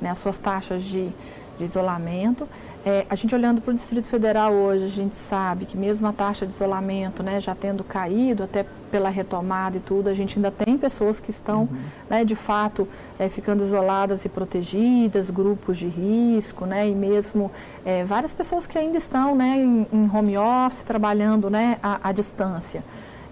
né, 0.00 0.10
as 0.10 0.18
suas 0.18 0.38
taxas 0.38 0.82
de, 0.82 1.10
de 1.58 1.64
isolamento. 1.64 2.48
É, 2.88 3.04
a 3.10 3.16
gente 3.16 3.34
olhando 3.34 3.60
para 3.60 3.72
o 3.72 3.74
Distrito 3.74 4.06
Federal 4.06 4.52
hoje, 4.52 4.84
a 4.84 4.88
gente 4.88 5.16
sabe 5.16 5.66
que 5.66 5.76
mesmo 5.76 6.06
a 6.06 6.12
taxa 6.12 6.46
de 6.46 6.52
isolamento 6.52 7.20
né, 7.20 7.40
já 7.40 7.52
tendo 7.52 7.82
caído, 7.82 8.44
até 8.44 8.64
pela 8.92 9.08
retomada 9.08 9.76
e 9.76 9.80
tudo, 9.80 10.08
a 10.08 10.14
gente 10.14 10.38
ainda 10.38 10.52
tem 10.52 10.78
pessoas 10.78 11.18
que 11.18 11.28
estão, 11.28 11.62
uhum. 11.62 11.78
né, 12.08 12.24
de 12.24 12.36
fato, 12.36 12.86
é, 13.18 13.28
ficando 13.28 13.64
isoladas 13.64 14.24
e 14.24 14.28
protegidas, 14.28 15.30
grupos 15.30 15.78
de 15.78 15.88
risco, 15.88 16.64
né, 16.64 16.88
e 16.88 16.94
mesmo 16.94 17.50
é, 17.84 18.04
várias 18.04 18.32
pessoas 18.32 18.68
que 18.68 18.78
ainda 18.78 18.96
estão 18.96 19.34
né, 19.34 19.56
em, 19.56 19.84
em 19.92 20.08
home 20.16 20.38
office, 20.38 20.84
trabalhando 20.84 21.50
né, 21.50 21.78
à, 21.82 22.10
à 22.10 22.12
distância. 22.12 22.84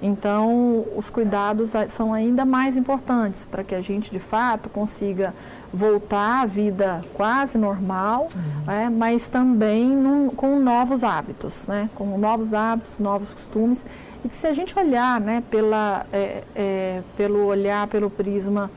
Então, 0.06 0.84
os 0.94 1.08
cuidados 1.08 1.72
são 1.88 2.12
ainda 2.12 2.44
mais 2.44 2.76
importantes 2.76 3.46
para 3.46 3.64
que 3.64 3.74
a 3.74 3.80
gente, 3.80 4.10
de 4.10 4.18
fato, 4.18 4.68
consiga 4.68 5.34
voltar 5.72 6.42
à 6.42 6.44
vida 6.44 7.00
quase 7.14 7.56
normal, 7.56 8.28
uhum. 8.34 8.70
é, 8.70 8.90
mas 8.90 9.28
também 9.28 9.88
num, 9.88 10.28
com 10.28 10.60
novos 10.60 11.02
hábitos, 11.02 11.66
né? 11.66 11.88
com 11.94 12.18
novos 12.18 12.52
hábitos, 12.52 12.98
novos 12.98 13.32
costumes. 13.32 13.86
E 14.22 14.28
que 14.28 14.36
se 14.36 14.46
a 14.46 14.52
gente 14.52 14.78
olhar 14.78 15.18
né, 15.18 15.42
pela, 15.50 16.04
é, 16.12 16.44
é, 16.54 17.02
pelo 17.16 17.46
olhar, 17.46 17.86
pelo 17.86 18.10
prisma 18.10 18.70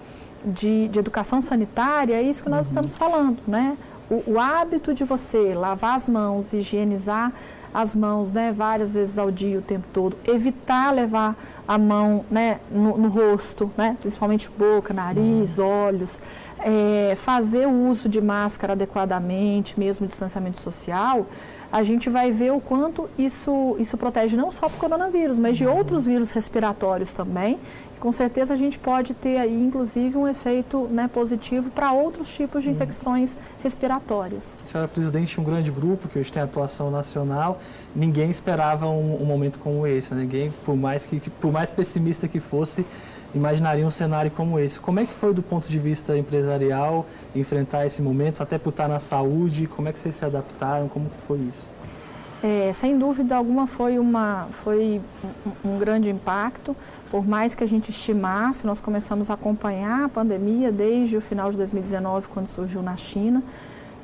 de, 0.46 0.88
de, 0.88 0.98
educação 0.98 1.42
sanitária, 1.42 2.16
é 2.16 2.22
isso 2.22 2.42
que 2.42 2.50
nós 2.50 2.68
uhum. 2.68 2.72
estamos 2.72 2.96
falando. 2.96 3.38
Né? 3.46 3.78
O, 4.10 4.34
o 4.34 4.40
hábito 4.40 4.94
de 4.94 5.04
você 5.04 5.54
lavar 5.54 5.96
as 5.96 6.08
mãos, 6.08 6.54
higienizar 6.54 7.32
as 7.74 7.96
mãos 7.96 8.32
né, 8.32 8.52
várias 8.52 8.94
vezes 8.94 9.18
ao 9.18 9.30
dia, 9.30 9.60
o 9.60 9.62
tempo 9.62 9.86
todo, 9.94 10.18
evitar 10.26 10.92
levar 10.92 11.36
a 11.68 11.78
mão 11.78 12.26
né, 12.32 12.60
no, 12.72 12.98
no 12.98 13.10
rosto, 13.10 13.70
né, 13.78 13.98
principalmente 14.00 14.50
boca, 14.58 14.94
nariz, 14.94 15.60
uhum. 15.60 15.68
olhos, 15.68 16.20
é, 16.60 17.14
fazer 17.16 17.68
o 17.68 17.90
uso 17.90 18.08
de 18.10 18.22
máscara 18.22 18.74
adequadamente, 18.74 19.80
mesmo 19.80 20.08
distanciamento 20.08 20.60
social, 20.60 21.26
a 21.72 21.84
gente 21.84 22.10
vai 22.10 22.32
ver 22.32 22.52
o 22.52 22.60
quanto 22.60 23.10
isso, 23.18 23.76
isso 23.80 23.98
protege 23.98 24.38
não 24.38 24.52
só 24.52 24.68
para 24.70 24.78
o 24.78 24.80
coronavírus, 24.80 25.38
mas 25.38 25.58
de 25.58 25.66
uhum. 25.66 25.78
outros 25.78 26.06
vírus 26.06 26.32
respiratórios 26.32 27.14
também. 27.14 27.60
com 28.00 28.12
certeza 28.12 28.54
a 28.54 28.58
gente 28.58 28.78
pode 28.78 29.14
ter 29.14 29.38
aí, 29.38 29.60
inclusive, 29.60 30.18
um 30.18 30.28
efeito 30.28 30.88
né, 30.92 31.10
positivo 31.12 31.72
para 31.72 31.92
outros 31.92 32.34
tipos 32.34 32.64
de 32.64 32.70
uhum. 32.70 32.76
infecções 32.76 33.36
respiratórias. 33.62 34.60
Senhora 34.66 34.88
presidente, 34.88 35.40
um 35.42 35.44
grande 35.44 35.72
grupo 35.72 36.08
que 36.08 36.20
hoje 36.20 36.32
tem 36.32 36.42
atuação 36.42 36.92
nacional, 36.92 37.60
ninguém 37.96 38.30
esperava 38.30 38.88
um, 38.88 39.22
um 39.22 39.26
momento 39.26 39.60
como 39.60 39.86
esse. 39.88 40.14
Né? 40.14 40.22
Ninguém, 40.22 40.54
por 40.64 40.76
mais, 40.76 41.06
que, 41.06 41.30
por 41.30 41.52
mais 41.52 41.72
pessimista 41.72 42.28
que 42.28 42.40
fosse, 42.40 42.86
imaginaria 43.34 43.86
um 43.86 43.92
cenário 43.92 44.32
como 44.32 44.60
esse. 44.60 44.80
Como 44.80 45.00
é 45.00 45.06
que 45.06 45.14
foi 45.14 45.34
do 45.34 45.42
ponto 45.42 45.68
de 45.68 45.80
vista 45.80 46.18
empresarial 46.18 47.06
enfrentar 47.36 47.86
esse 47.86 48.02
momento, 48.02 48.42
até 48.42 48.58
por 48.58 48.70
estar 48.70 48.88
na 48.88 49.00
saúde? 49.00 49.68
Como 49.68 49.88
é 49.88 49.94
que 49.94 50.00
vocês 50.00 50.16
se 50.16 50.26
adaptaram? 50.26 50.88
Como 50.88 51.10
foi 51.28 51.40
isso? 51.40 51.70
É, 52.42 52.72
sem 52.72 52.98
dúvida 52.98 53.36
alguma 53.36 53.66
foi, 53.66 53.98
uma, 53.98 54.48
foi 54.52 55.02
um, 55.66 55.80
grande 55.80 56.12
impacto, 56.12 56.76
por 57.10 57.28
mais 57.28 57.56
que 57.56 57.64
a 57.64 57.68
gente 57.68 57.90
estimasse, 57.90 58.68
nós 58.68 58.80
começamos 58.80 59.32
a 59.32 59.34
acompanhar 59.34 60.06
a 60.06 60.10
pandemia 60.10 60.72
desde 60.72 61.18
o 61.18 61.22
final 61.22 61.50
de 61.50 61.58
2019, 61.58 62.28
quando 62.28 62.48
surgiu 62.48 62.84
na 62.84 62.96
China, 62.96 63.42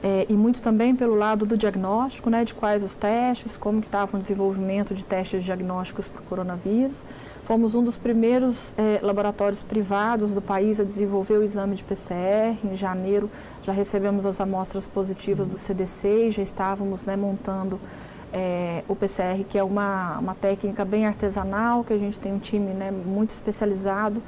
é, 0.03 0.25
e 0.27 0.33
muito 0.33 0.61
também 0.61 0.93
pelo 0.93 1.15
lado 1.15 1.45
do 1.45 1.57
diagnóstico, 1.57 2.29
né, 2.29 2.43
de 2.43 2.53
quais 2.53 2.83
os 2.83 2.93
testes, 2.93 3.55
como 3.55 3.79
que 3.79 3.87
estava 3.87 4.17
o 4.17 4.19
desenvolvimento 4.19 4.93
de 4.93 5.05
testes 5.05 5.45
diagnósticos 5.45 6.09
para 6.09 6.21
o 6.21 6.25
coronavírus. 6.25 7.05
Fomos 7.43 7.73
um 7.73 7.81
dos 7.81 7.95
primeiros 7.95 8.73
é, 8.77 8.99
laboratórios 9.01 9.63
privados 9.63 10.31
do 10.31 10.41
país 10.41 10.77
a 10.81 10.83
desenvolver 10.83 11.37
o 11.37 11.43
exame 11.43 11.75
de 11.75 11.83
PCR. 11.85 12.57
Em 12.65 12.75
janeiro 12.75 13.31
já 13.63 13.71
recebemos 13.71 14.25
as 14.25 14.41
amostras 14.41 14.87
positivas 14.89 15.47
do 15.47 15.57
CDC 15.57 16.27
e 16.27 16.31
já 16.31 16.43
estávamos 16.43 17.05
né, 17.05 17.15
montando 17.15 17.79
é, 18.33 18.83
o 18.89 18.95
PCR, 18.95 19.45
que 19.47 19.57
é 19.57 19.63
uma, 19.63 20.17
uma 20.19 20.35
técnica 20.35 20.83
bem 20.83 21.05
artesanal, 21.05 21.83
que 21.83 21.93
a 21.93 21.97
gente 21.97 22.19
tem 22.19 22.33
um 22.33 22.39
time 22.39 22.73
né, 22.73 22.91
muito 22.91 23.29
especializado 23.29 24.21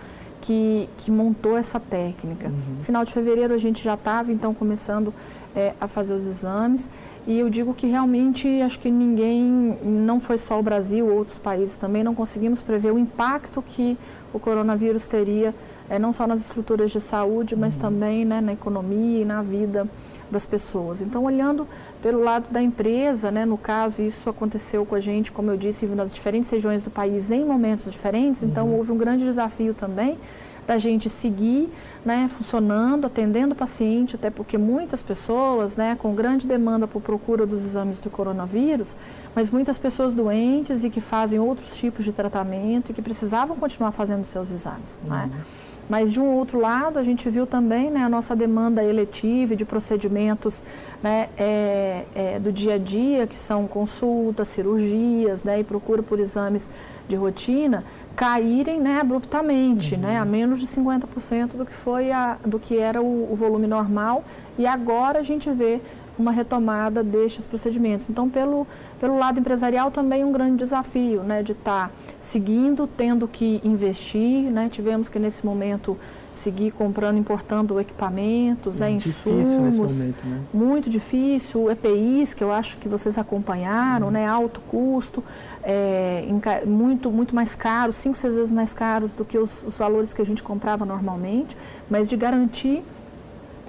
que, 0.46 0.88
que 1.00 1.10
montou 1.10 1.58
essa 1.58 1.80
técnica. 1.80 2.48
Uhum. 2.48 2.84
Final 2.84 3.04
de 3.04 3.12
fevereiro 3.12 3.54
a 3.54 3.58
gente 3.58 3.84
já 3.84 3.96
estava 3.96 4.32
então 4.32 4.54
começando 4.54 5.12
é, 5.56 5.74
a 5.82 5.88
fazer 5.88 6.14
os 6.14 6.28
exames 6.28 6.88
e 7.26 7.40
eu 7.40 7.50
digo 7.50 7.74
que 7.74 7.88
realmente 7.88 8.48
acho 8.62 8.78
que 8.78 8.92
ninguém, 8.92 9.76
não 9.84 10.20
foi 10.20 10.38
só 10.38 10.60
o 10.60 10.64
Brasil, 10.64 11.08
outros 11.08 11.40
países 11.40 11.78
também, 11.78 12.04
não 12.04 12.14
conseguimos 12.14 12.62
prever 12.62 12.94
o 12.94 13.00
impacto 13.00 13.64
que 13.64 13.98
o 14.32 14.40
coronavírus 14.40 15.08
teria, 15.08 15.54
é, 15.90 16.00
não 16.00 16.12
só 16.12 16.26
nas 16.26 16.42
estruturas 16.42 16.92
de 16.92 17.00
saúde, 17.00 17.56
mas 17.56 17.76
uhum. 17.76 17.82
também 17.82 18.26
né, 18.26 18.42
na 18.42 18.54
economia 18.54 19.22
e 19.22 19.26
na 19.26 19.42
vida 19.42 19.88
das 20.30 20.46
pessoas. 20.46 21.02
Então, 21.02 21.24
olhando 21.24 21.68
pelo 22.02 22.22
lado 22.22 22.48
da 22.50 22.62
empresa, 22.62 23.30
né, 23.30 23.46
no 23.46 23.58
caso, 23.58 24.02
isso 24.02 24.30
aconteceu 24.30 24.86
com 24.86 24.96
a 24.96 25.00
gente, 25.00 25.32
como 25.32 25.52
eu 25.52 25.58
disse, 25.58 25.86
nas 25.86 26.14
diferentes 26.14 26.50
regiões 26.50 26.84
do 26.84 26.90
país 26.90 27.32
em 27.32 27.46
momentos 27.46 27.92
diferentes, 27.92 28.44
então 28.44 28.68
uhum. 28.68 28.78
houve 28.78 28.92
um 28.92 28.98
grande 28.98 29.24
desafio 29.24 29.74
também 29.74 30.18
da 30.66 30.78
gente 30.78 31.10
seguir 31.10 31.70
né, 32.04 32.28
funcionando, 32.28 33.06
atendendo 33.06 33.54
o 33.54 33.56
paciente, 33.56 34.16
até 34.16 34.30
porque 34.30 34.58
muitas 34.58 35.02
pessoas, 35.02 35.78
né, 35.78 35.96
com 36.00 36.14
grande 36.14 36.48
demanda 36.48 36.88
por 36.88 37.02
procura 37.02 37.46
dos 37.46 37.64
exames 37.64 38.00
do 38.00 38.10
coronavírus, 38.10 38.96
mas 39.36 39.50
muitas 39.50 39.78
pessoas 39.78 40.14
doentes 40.14 40.84
e 40.84 40.90
que 40.90 41.02
fazem 41.02 41.40
outros 41.40 41.78
tipos 41.78 42.04
de 42.04 42.12
tratamento 42.12 42.92
e 42.92 42.94
que 42.94 43.02
precisavam 43.02 43.58
continuar 43.58 43.92
fazendo 43.92 44.26
seus 44.26 44.52
exames. 44.52 45.00
Né? 45.04 45.24
Uhum. 45.24 45.38
Né? 45.38 45.46
Mas, 45.88 46.12
de 46.12 46.20
um 46.20 46.32
outro 46.34 46.60
lado, 46.60 46.98
a 46.98 47.04
gente 47.04 47.30
viu 47.30 47.46
também 47.46 47.92
né, 47.92 48.04
a 48.04 48.10
nossa 48.10 48.36
demanda 48.36 48.84
eletiva 48.84 49.56
de 49.56 49.64
procedimentos 49.64 50.64
né, 51.02 51.30
é, 51.38 52.06
é, 52.16 52.40
do 52.40 52.52
dia 52.52 52.76
a 52.76 52.78
dia, 52.78 53.28
que 53.28 53.38
são 53.38 53.68
consultas, 53.68 54.48
cirurgias 54.48 55.44
né, 55.44 55.60
e 55.60 55.64
procura 55.64 56.02
por 56.02 56.20
exames 56.20 56.72
de 57.08 57.16
rotina, 57.16 57.84
caírem 58.16 58.80
né, 58.80 59.00
abruptamente, 59.00 59.96
uhum. 59.96 60.02
né, 60.02 60.18
a 60.18 60.26
menos 60.26 60.60
de 60.60 60.66
50% 60.66 61.50
do 61.50 61.66
que, 61.66 61.74
foi 61.74 62.12
a, 62.12 62.38
do 62.46 62.60
que 62.60 62.80
era 62.80 63.02
o, 63.02 63.32
o 63.32 63.36
volume 63.36 63.68
normal. 63.68 64.24
E 64.58 64.66
agora 64.66 65.20
a 65.20 65.24
gente 65.24 65.52
vê 65.52 65.82
uma 66.18 66.32
retomada 66.32 67.04
destes 67.04 67.46
procedimentos. 67.46 68.10
Então, 68.10 68.30
pelo, 68.30 68.66
pelo 69.00 69.18
lado 69.18 69.40
empresarial, 69.40 69.92
também 69.92 70.24
um 70.24 70.32
grande 70.32 70.58
desafio, 70.58 71.24
né, 71.24 71.44
de 71.44 71.52
estar 71.52 71.90
tá 71.90 71.94
seguindo, 72.20 72.88
tendo 72.88 73.28
que 73.28 73.60
investir, 73.64 74.50
né, 74.52 74.70
tivemos 74.70 75.10
que 75.10 75.20
nesse 75.20 75.46
momento 75.46 75.98
seguir 76.36 76.72
comprando, 76.72 77.18
importando 77.18 77.80
equipamentos, 77.80 78.78
né, 78.78 78.92
insumos, 78.92 79.78
momento, 79.78 80.26
né? 80.26 80.42
muito 80.54 80.90
difícil, 80.90 81.72
EPIs 81.72 82.34
que 82.34 82.44
eu 82.44 82.52
acho 82.52 82.78
que 82.78 82.90
vocês 82.90 83.18
acompanharam, 83.18 84.08
uhum. 84.08 84.14
né, 84.14 84.28
alto 84.28 84.60
custo, 84.68 85.24
é, 85.64 86.28
muito 86.66 87.10
muito 87.10 87.34
mais 87.34 87.56
caros, 87.56 87.96
cinco, 87.96 88.18
seis 88.18 88.36
vezes 88.36 88.52
mais 88.52 88.74
caros 88.74 89.14
do 89.14 89.24
que 89.24 89.38
os, 89.38 89.64
os 89.64 89.78
valores 89.78 90.14
que 90.14 90.22
a 90.22 90.26
gente 90.26 90.44
comprava 90.44 90.86
normalmente, 90.86 91.56
mas 91.90 92.10
de 92.10 92.18
garantir 92.18 92.84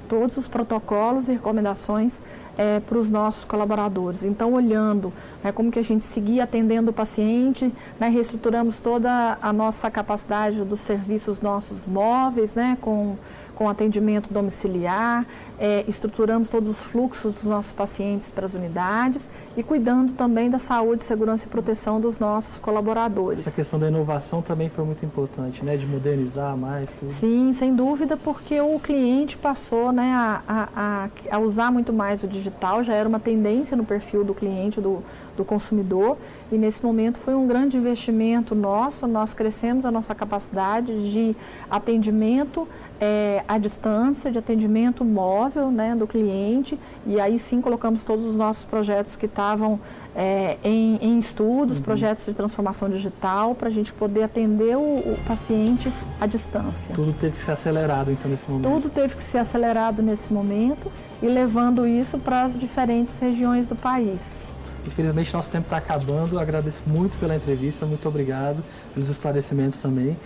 todos 0.08 0.36
os 0.36 0.48
protocolos 0.48 1.28
e 1.28 1.32
recomendações 1.32 2.22
é, 2.56 2.80
para 2.80 2.98
os 2.98 3.10
nossos 3.10 3.44
colaboradores. 3.44 4.24
Então, 4.24 4.54
olhando 4.54 5.12
né, 5.42 5.52
como 5.52 5.70
que 5.70 5.78
a 5.78 5.84
gente 5.84 6.04
seguia 6.04 6.44
atendendo 6.44 6.90
o 6.90 6.94
paciente, 6.94 7.72
né, 8.00 8.08
reestruturamos 8.08 8.78
toda 8.80 9.38
a 9.40 9.52
nossa 9.52 9.90
capacidade 9.90 10.62
dos 10.64 10.80
serviços 10.80 11.40
nossos 11.40 11.84
móveis, 11.84 12.54
né, 12.54 12.78
com, 12.80 13.16
com 13.54 13.68
atendimento 13.68 14.32
domiciliar, 14.32 15.26
é, 15.58 15.84
estruturamos 15.88 16.48
todos 16.48 16.68
os 16.68 16.80
fluxos 16.80 17.34
dos 17.34 17.44
nossos 17.44 17.72
pacientes 17.72 18.30
para 18.30 18.44
as 18.44 18.54
unidades 18.54 19.30
e 19.56 19.62
cuidando 19.62 20.12
também 20.12 20.50
da 20.50 20.58
saúde, 20.58 21.02
segurança 21.02 21.46
e 21.46 21.48
proteção 21.48 22.00
dos 22.00 22.18
nossos 22.18 22.58
colaboradores. 22.58 23.40
Essa 23.40 23.56
questão 23.56 23.78
da 23.78 23.88
inovação 23.88 24.42
também 24.42 24.68
foi 24.68 24.84
muito 24.84 25.04
importante, 25.04 25.64
né, 25.64 25.76
de 25.76 25.86
modernizar 25.86 26.56
mais 26.56 26.86
tudo. 26.92 27.10
Sim, 27.10 27.52
sem 27.52 27.74
dúvida, 27.74 28.16
porque 28.16 28.60
o 28.60 28.78
cliente 28.78 29.38
passou 29.38 29.92
né, 29.92 30.12
a, 30.12 30.68
a, 30.76 31.08
a 31.30 31.38
usar 31.38 31.70
muito 31.70 31.92
mais 31.92 32.22
o 32.22 32.28
digital 32.28 32.82
já 32.84 32.94
era 32.94 33.08
uma 33.08 33.20
tendência 33.20 33.76
no 33.76 33.84
perfil 33.84 34.24
do 34.24 34.34
cliente, 34.34 34.80
do, 34.80 35.02
do 35.36 35.44
consumidor, 35.44 36.16
e 36.52 36.58
nesse 36.58 36.84
momento 36.84 37.18
foi 37.18 37.34
um 37.34 37.46
grande 37.46 37.76
investimento 37.76 38.54
nosso. 38.54 39.06
Nós 39.06 39.32
crescemos 39.32 39.86
a 39.86 39.90
nossa 39.90 40.14
capacidade 40.14 41.10
de 41.10 41.34
atendimento 41.70 42.68
é, 43.00 43.42
à 43.48 43.58
distância, 43.58 44.30
de 44.30 44.38
atendimento 44.38 45.04
móvel 45.04 45.45
né, 45.70 45.94
do 45.94 46.06
cliente, 46.06 46.78
e 47.06 47.20
aí 47.20 47.38
sim 47.38 47.61
colocamos 47.61 48.04
todos 48.04 48.24
os 48.24 48.35
nossos 48.35 48.64
projetos 48.64 49.16
que 49.16 49.26
estavam 49.26 49.80
é, 50.14 50.56
em, 50.62 50.98
em, 51.00 51.18
estudos, 51.18 51.78
uhum. 51.78 51.85
projetos 51.85 52.26
de 52.26 52.35
transformação 52.35 52.88
digital, 52.88 53.54
para 53.54 53.68
a 53.68 53.70
gente 53.70 53.92
poder 53.92 54.24
atender 54.24 54.76
o, 54.76 54.80
o, 54.80 55.18
paciente 55.26 55.92
à 56.20 56.26
distância. 56.26 56.94
Tudo 56.94 57.12
teve 57.12 57.37
que 57.37 57.42
ser 57.42 57.52
acelerado 57.52 58.11
então 58.11 58.30
nesse 58.30 58.50
momento? 58.50 58.70
Tudo 58.70 58.90
teve 58.90 59.16
que 59.16 59.22
ser 59.22 59.38
acelerado 59.38 60.02
nesse 60.02 60.32
momento 60.32 60.90
e 61.22 61.26
levando 61.26 61.87
isso 61.87 62.18
para 62.18 62.42
as 62.42 62.59
diferentes 62.59 63.18
regiões 63.18 63.66
do 63.66 63.76
país. 63.76 64.46
Infelizmente, 64.87 65.32
nosso 65.35 65.50
tempo 65.50 65.64
está 65.64 65.78
acabando. 65.78 66.38
agradeço 66.38 66.82
muito 66.87 67.18
pela 67.18 67.35
entrevista, 67.35 67.85
muito 67.85 68.06
obrigado 68.09 68.62
pelos 68.94 69.09
esclarecimentos 69.09 69.80
também. 69.80 70.16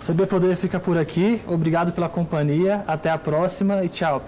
O 0.00 0.06
CB 0.06 0.26
Poder 0.26 0.56
fica 0.56 0.78
por 0.78 0.96
aqui. 0.96 1.40
Obrigado 1.46 1.92
pela 1.92 2.08
companhia. 2.08 2.84
Até 2.86 3.10
a 3.10 3.18
próxima 3.18 3.84
e 3.84 3.88
tchau. 3.88 4.22